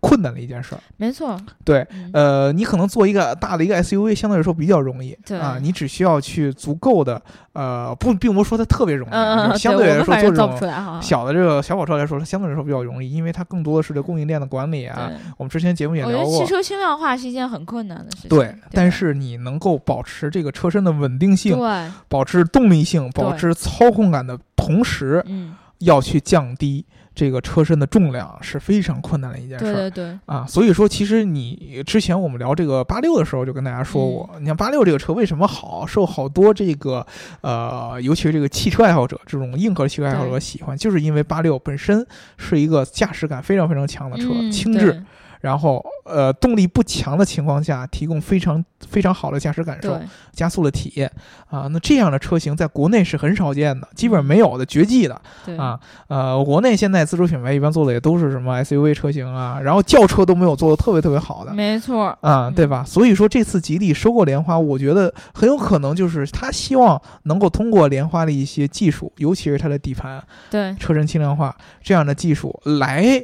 [0.06, 0.78] 困难的一件事儿。
[0.98, 7.20] 没错，对，呃，你可能做一个大的一个 SUV，相对来说比较容易，对啊，你只需要去足够的，
[7.54, 15.12] 呃，不，并不是说它特别容易，嗯相对来说做这种小的这个小跑车来说，它相对来说比较容易，因为它更多的是这供应链的管理啊。
[15.38, 18.30] 我们之前节目也聊过，汽车轻量化是一件很困难的事情。
[18.30, 26.86] 对，但是你能够保持这个车身的稳定性，对，保持动力性，保持操控感的同时，嗯，要去降低。
[27.16, 30.20] 这个车身的重量是非常困难的一件事，对对对。
[30.26, 37.06] 啊，所以说其实你之前我们聊这个八六的时候就跟大家说过，你像八六这个车为什么好，受好多这个
[37.42, 42.06] 呃，尤其是这个汽车爱好者这种硬核汽车爱好者喜欢，就是因为八六本身
[42.38, 45.02] 是一个驾驶感非常非常强的车，轻质。
[45.46, 49.96] 然后，呃，动力不强的情况下，提供非常非常好的驾驶感受，
[50.34, 51.12] 加速的体验
[51.48, 51.68] 啊。
[51.70, 55.22] 那这样的车型在国内是很少见的，基本上没有的，绝迹的
[55.56, 55.80] 啊。
[56.08, 62.84] 呃，国内现在自主品牌一般做的也都是什么 SUV 车型啊，然后轿车都没有做的特别特别好的，没错啊，对吧？
[62.84, 73.24] 所以说这次吉利收购莲花，我觉得很有可能就是他希望能够通过莲花的一些技术，尤其是它的底盘，对车身轻量化这样的技术来。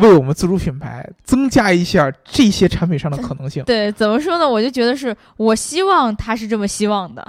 [0.00, 3.62] 为我们自主品牌增加一下这些产品上的可能性。
[3.64, 4.48] 对，怎么说呢？
[4.48, 7.26] 我就觉得是我希望他是这么希望的，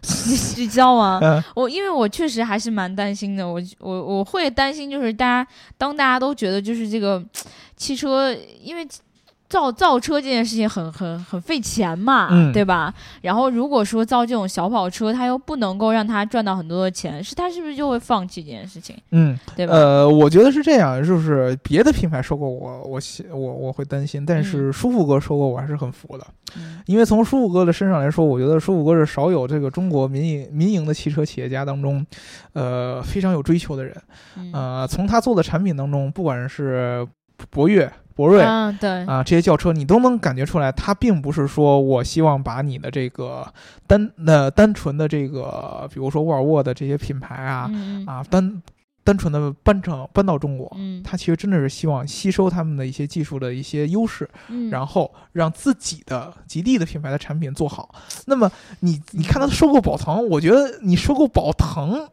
[0.56, 1.20] 你知道吗？
[1.54, 7.22] 我因为我确实还是蛮担心的，我我我会担心，就是大家当大家都觉得就是这个
[7.76, 8.86] 汽车，因为。
[9.52, 12.90] 造造车这件事情很很很费钱嘛，对吧？
[13.20, 18.96] 然后如果说造这种小跑车，他又不能够让他赚到很多的钱，是他是不是就会放弃这件事情？
[19.10, 19.74] 嗯，对吧？
[19.74, 22.98] 呃，我觉得是这样，就是别的品牌收购我，我
[23.30, 26.26] 我我会担心，但是舒服哥收购我还是很服的，
[26.86, 32.06] 因为从舒服哥的身上来说，我觉得舒服哥是少有这个中国民营民营的汽车企业家当中，
[32.54, 33.94] 呃，非常有追求的人。
[34.54, 37.06] 呃，从他做的产品当中，不管是
[37.50, 37.92] 博越。
[38.14, 43.46] 博瑞啊，对啊，这些轿车你都能感觉出来，它并不是说我希望把你的这个
[43.86, 47.70] 单呃单纯的这个，比如说沃尔沃的这些品牌啊
[48.06, 48.62] 啊单
[49.04, 50.70] 单纯的搬成搬到中国，
[51.02, 54.28] 它其实真的是希望吸收他们的一些技术的一些优势，
[54.70, 57.94] 然后让自己的吉利的品牌的产品做好。
[58.26, 58.50] 那么
[58.80, 62.08] 你你看他收购宝腾，我觉得你收购宝腾。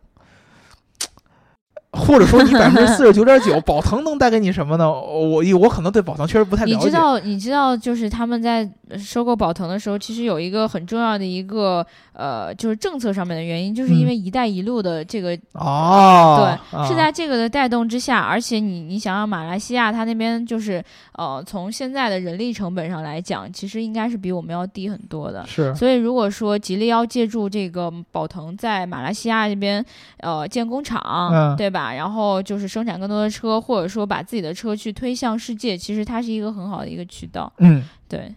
[1.92, 4.90] 或者说 你百分之四十九点九，宝腾能带给你什么呢？
[4.90, 6.76] 我我可能对宝腾确实不太了解。
[6.76, 20.84] 你知道，你知道，就是他们在收购宝腾的时候，其实有一个很重要的一个呃，就是政策上面的原因，就是因为“一带一路”的这个哦，对，是在这个的带动之下，而且你你想想，马来西亚它那边就是
[21.14, 25.46] 呃，从现在的人力成本上来讲，其实应该是比我们要低很多的。
[25.48, 29.84] 是，所以如果说吉利要借助这个宝腾在马来西亚这边
[30.20, 31.79] 呃建工厂，对吧？
[31.94, 37.52] 然后就是生产更多的车，或者说把自己的车去推向世界，其实它是一个很好的一个渠道。
[37.60, 38.34] 嗯，对，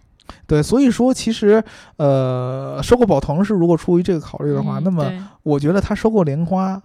[0.46, 1.62] 对，所以说其实
[1.96, 5.10] 呃，收购宝腾是如果出于这个考虑的话，那么
[5.42, 6.80] 我觉得他收购莲花。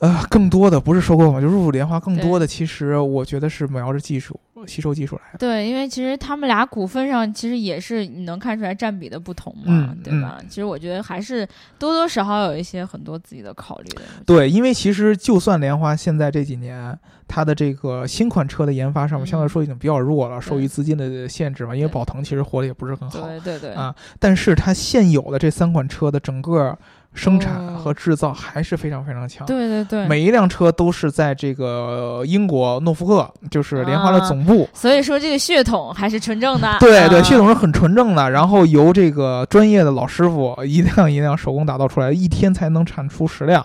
[0.00, 5.38] 呃，更多的不是收购嘛，就入股莲花，更多的其实我觉得是瞄着技术，吸收技术来的。
[5.38, 10.38] 对，因为其实他们俩股份上其实也是你能看出来占比的不同嘛，对吧？
[10.48, 11.46] 其实我觉得还是
[11.78, 14.02] 多多少少有一些很多自己的考虑的。
[14.26, 23.20] 对，因为其实就算莲花现在这几年它的这个新款车的研发上面相对来说已经比较弱了，受于资金的限制嘛，因为宝腾其实活的也不是很好。
[23.28, 23.72] 对对对。
[23.72, 26.78] 啊，但是它现有的这三款车的整个。
[27.14, 29.46] 生产和制造还是非常非常强。
[29.46, 34.68] 对对对，每一辆车都是在这个英国诺福克，就是莲花的总部。
[34.74, 36.76] 所以说这个血统还是纯正的。
[36.80, 43.64] 对对，血统是很纯正的，然后由这个专业的老师傅一辆一辆手工打造出来，一天才能产出十辆。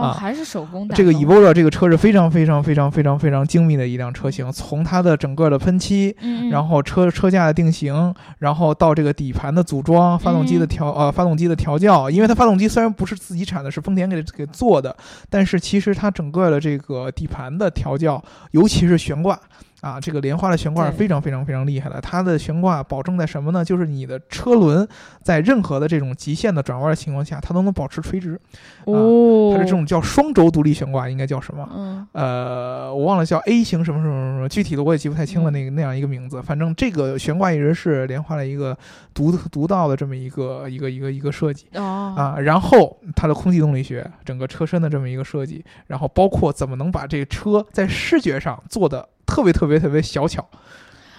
[0.00, 0.94] 啊，还是手工的。
[0.94, 6.14] 这个 Evora 这个车是非常非常非常非常非常精密的一辆车型，从它的整个的喷漆，
[6.50, 14.96] 然后车车架的定型，然后到这个底盘的组装，发动机的调呃发动机的调教，因为它发动机虽然不是自己产的，是丰田给给做的，
[15.30, 19.38] 但是其实它整个的这个底盘的调教，尤其是悬挂。
[19.84, 22.00] 啊，这个莲花的悬挂是非常非常非常厉害的。
[22.00, 23.62] 它的悬挂保证在什么呢？
[23.62, 24.88] 就是你的车轮
[25.22, 28.40] 在任何的这种极限的转弯的情况下，它都能保持垂直。
[28.86, 31.68] 哦，它是这种叫双轴独立悬挂，应该叫什么？
[31.76, 35.50] 嗯，呃，我忘了叫 A 型什么什么什么，具体的我也记不太清了。
[35.50, 38.74] 那个那样一个名字，反正这个悬挂一直是莲花的一个
[39.12, 41.66] 独独到的这么一个一个一个一个设计。
[41.74, 49.06] 哦，啊，然后它的空气动力学，整个车身的这么一个设计，然后包括怎么能把这个车在视觉上做的。
[49.34, 50.46] 特别特别特别小巧，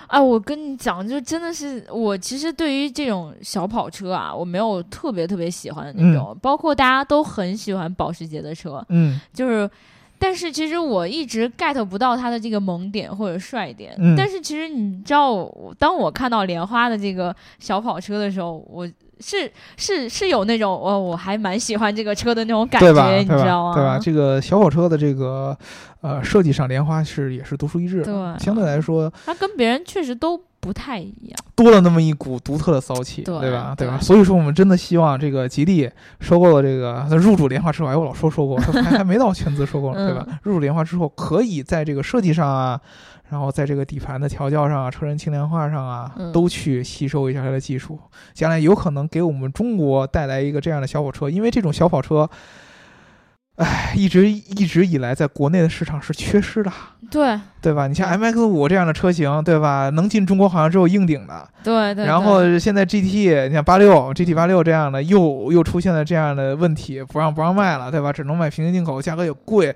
[0.07, 9.69] 哎，我跟你讲，就真的是我其实对于这种小跑车啊，我没有特别特别喜欢的那种，包括大家都很喜欢保时捷的车，嗯，就是
[10.17, 13.93] 但是其实我一直 get 不到它的这个萌点或者帅点。
[13.97, 14.15] 嗯。
[14.15, 15.45] 但是其实你知道，
[15.77, 18.89] 当我看到莲花的这个小跑车的时候，我
[19.19, 23.73] 是是是有那种我我还蛮喜欢这个车的那种感觉，你知道吗？
[23.75, 23.99] 对吧？
[23.99, 25.57] 这个小火车的这个
[26.01, 28.03] 呃设计上，莲花是也是独树一帜。
[28.03, 30.41] 对，相对来说，它跟别人确实都。
[30.57, 33.75] 不太一样，多了那么一股独特的骚气，对吧？
[33.77, 33.99] 对吧？
[34.01, 35.87] 所以说，我们真的希望这个吉利
[36.19, 40.25] 收购了这个入主莲花之后，哎，我老说收购，还还没到全资收购呢，对吧？
[40.41, 42.81] 入主莲花之后，可以在这个设计上啊，
[43.29, 47.99] 然后在这个底盘的调教上啊，车身轻量化上啊，都去吸收一下它的技术，
[48.33, 52.29] 将来有可能给我们中国带来一个这样的小跑车，因为这种小跑车。
[53.57, 56.69] 唉，一直一直以来，在国内的市场是缺失的，
[57.09, 57.87] 对对吧？
[57.87, 59.89] 你像 M X 五这样的车型，对吧？
[59.91, 62.05] 能进中国好像只有硬顶的，对对。
[62.05, 68.11] 然后现在 G T，你像八六 G T 八六这样的，又又出现了这样的问题，不让不让卖了，对吧？
[68.11, 69.73] 只能买平行进口，价格也贵。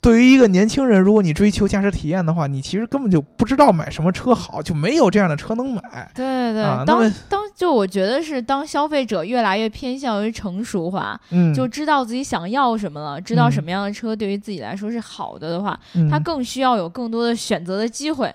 [0.00, 6.10] 对于一个年轻人，如果你追求驾驶体验的话，你其实根本就不知道买什么车好，就没有这样的车能买。
[6.14, 15.78] 对对，当当就我觉得是当消费者越来越偏向于成熟化，嗯，就知道自己想要什么了，知道什么样的车对于自己来说是好的的话，
[16.08, 18.32] 他更需要有更多的选择的机会。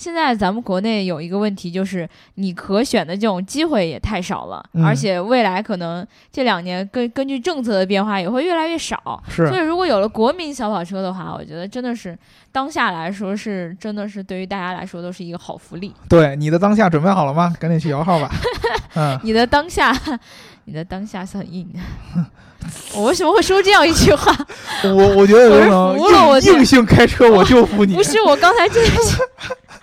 [0.00, 9.22] 现在咱们国内有一个问题，就是你可选的这种机会也太少了，而且未来可能这两年根根据政策的变化也会越来越少。
[9.28, 12.18] 是，所以如果有了国民小跑车的话，我觉得真的是
[12.50, 15.94] 当下来说是真的是对于大家来说都是一个好福利。
[16.08, 17.54] 对，你的当下准备好了吗？
[17.60, 18.30] 赶紧去摇号吧。
[18.96, 19.94] 嗯，你的当下，
[20.64, 21.70] 你的当下是很硬。
[22.94, 24.34] 我为什么会说这样一句话？
[24.84, 27.94] 我我觉得我能硬硬性开车，我就服你。
[27.94, 29.18] 不是，我刚才真是。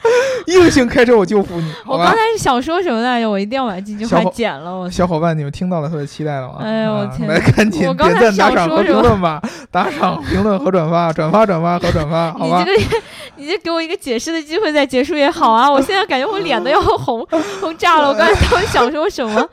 [0.48, 1.74] 硬性开车我就服你！
[1.86, 3.30] 我刚才是想说什么来着？
[3.30, 4.74] 我一定要把这句话剪了。
[4.74, 6.56] 我小伙伴，你们听到了他的期待了吗？
[6.62, 7.28] 哎呦我天！
[7.28, 9.42] 来赶紧点赞、打赏和评论吧！
[9.72, 12.60] 打赏、评论和转发， 转发、转发和转发，好吧？
[12.60, 12.98] 你这个，
[13.36, 15.70] 你这给我一个解释的机会再结束也好啊！
[15.72, 17.26] 我现在感觉我脸都要红
[17.60, 18.10] 红炸了。
[18.10, 19.46] 我刚才到底想说什么？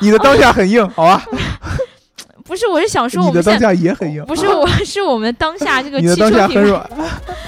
[0.00, 1.22] 你的当下很硬，好吧？
[2.44, 4.24] 不是，我是想说，我们的当下也很硬。
[4.24, 6.00] 不是，我是我们当下这个。
[6.00, 6.88] 你的当下很软。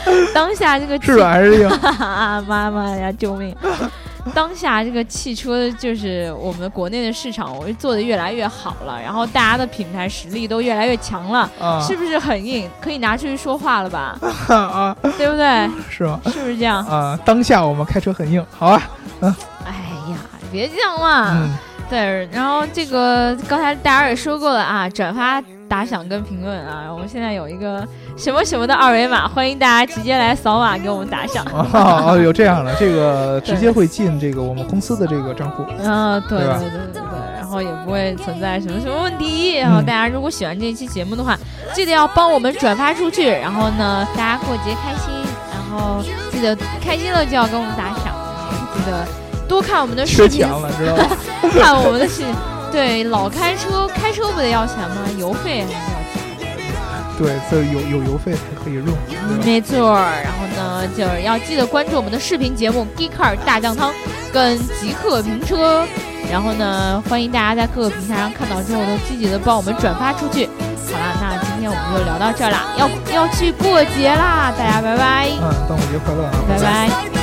[0.34, 1.68] 当下这个是软还是硬？
[2.46, 3.54] 妈妈呀，救命！
[4.34, 12.68] 当下这个汽车就是我们国内的市场，我做的越来越好了，然后大家的品牌实力都越来越强了，是不是很硬？
[12.82, 14.18] 可以拿出去说话了吧？
[14.48, 15.68] 啊， 对不对？
[15.88, 16.20] 是吗？
[16.26, 16.84] 是不是这样？
[16.86, 18.82] 啊，当下我们开车很硬，好啊？
[19.20, 19.34] 嗯。
[19.64, 19.72] 哎
[20.10, 20.18] 呀，
[20.52, 21.48] 别这样嘛。
[21.88, 27.84] 对，然后这个刚才大家也说过了啊，转发、打赏跟评论啊，我们现在有一个
[28.20, 31.42] 什么什么的二维码，欢迎大家直接来扫码给我们打赏。
[31.72, 35.64] 哦，有这样的，这个直接会进这个我们公司的这个账户。
[35.78, 37.02] 嗯，对对对对对，
[37.38, 39.56] 然后也不会存在什么什么问题。
[39.56, 41.34] 然后大家如果喜欢这一期节目的话，
[41.72, 43.30] 记得要帮我们转发出去。
[43.30, 45.10] 然后呢，大家过节开心，
[45.50, 46.54] 然后记得
[46.84, 48.14] 开心了就要给我们打赏，
[48.76, 49.06] 记得。
[49.48, 50.46] 多看我们的视频，
[51.58, 52.34] 看我们的视频。
[52.70, 54.96] 对，老开车，开车不得要钱吗？
[55.18, 55.99] 油费还是要钱。
[57.20, 58.86] 对，这有有邮费才可以用。
[59.44, 63.90] 没错，然后呢，就是要记得关注我们的视频节目《G Car 大酱汤》
[64.32, 65.84] 跟极客评车。
[66.32, 70.46] 然后呢，欢迎大家在各个平台上看到之后都积极的帮我们转发出去。
[70.46, 75.28] 好啦，那今天我们就聊到这儿啦，要要去过节啦，大家拜拜。
[75.42, 76.32] 嗯，端午节快乐啊！
[76.48, 77.19] 拜拜。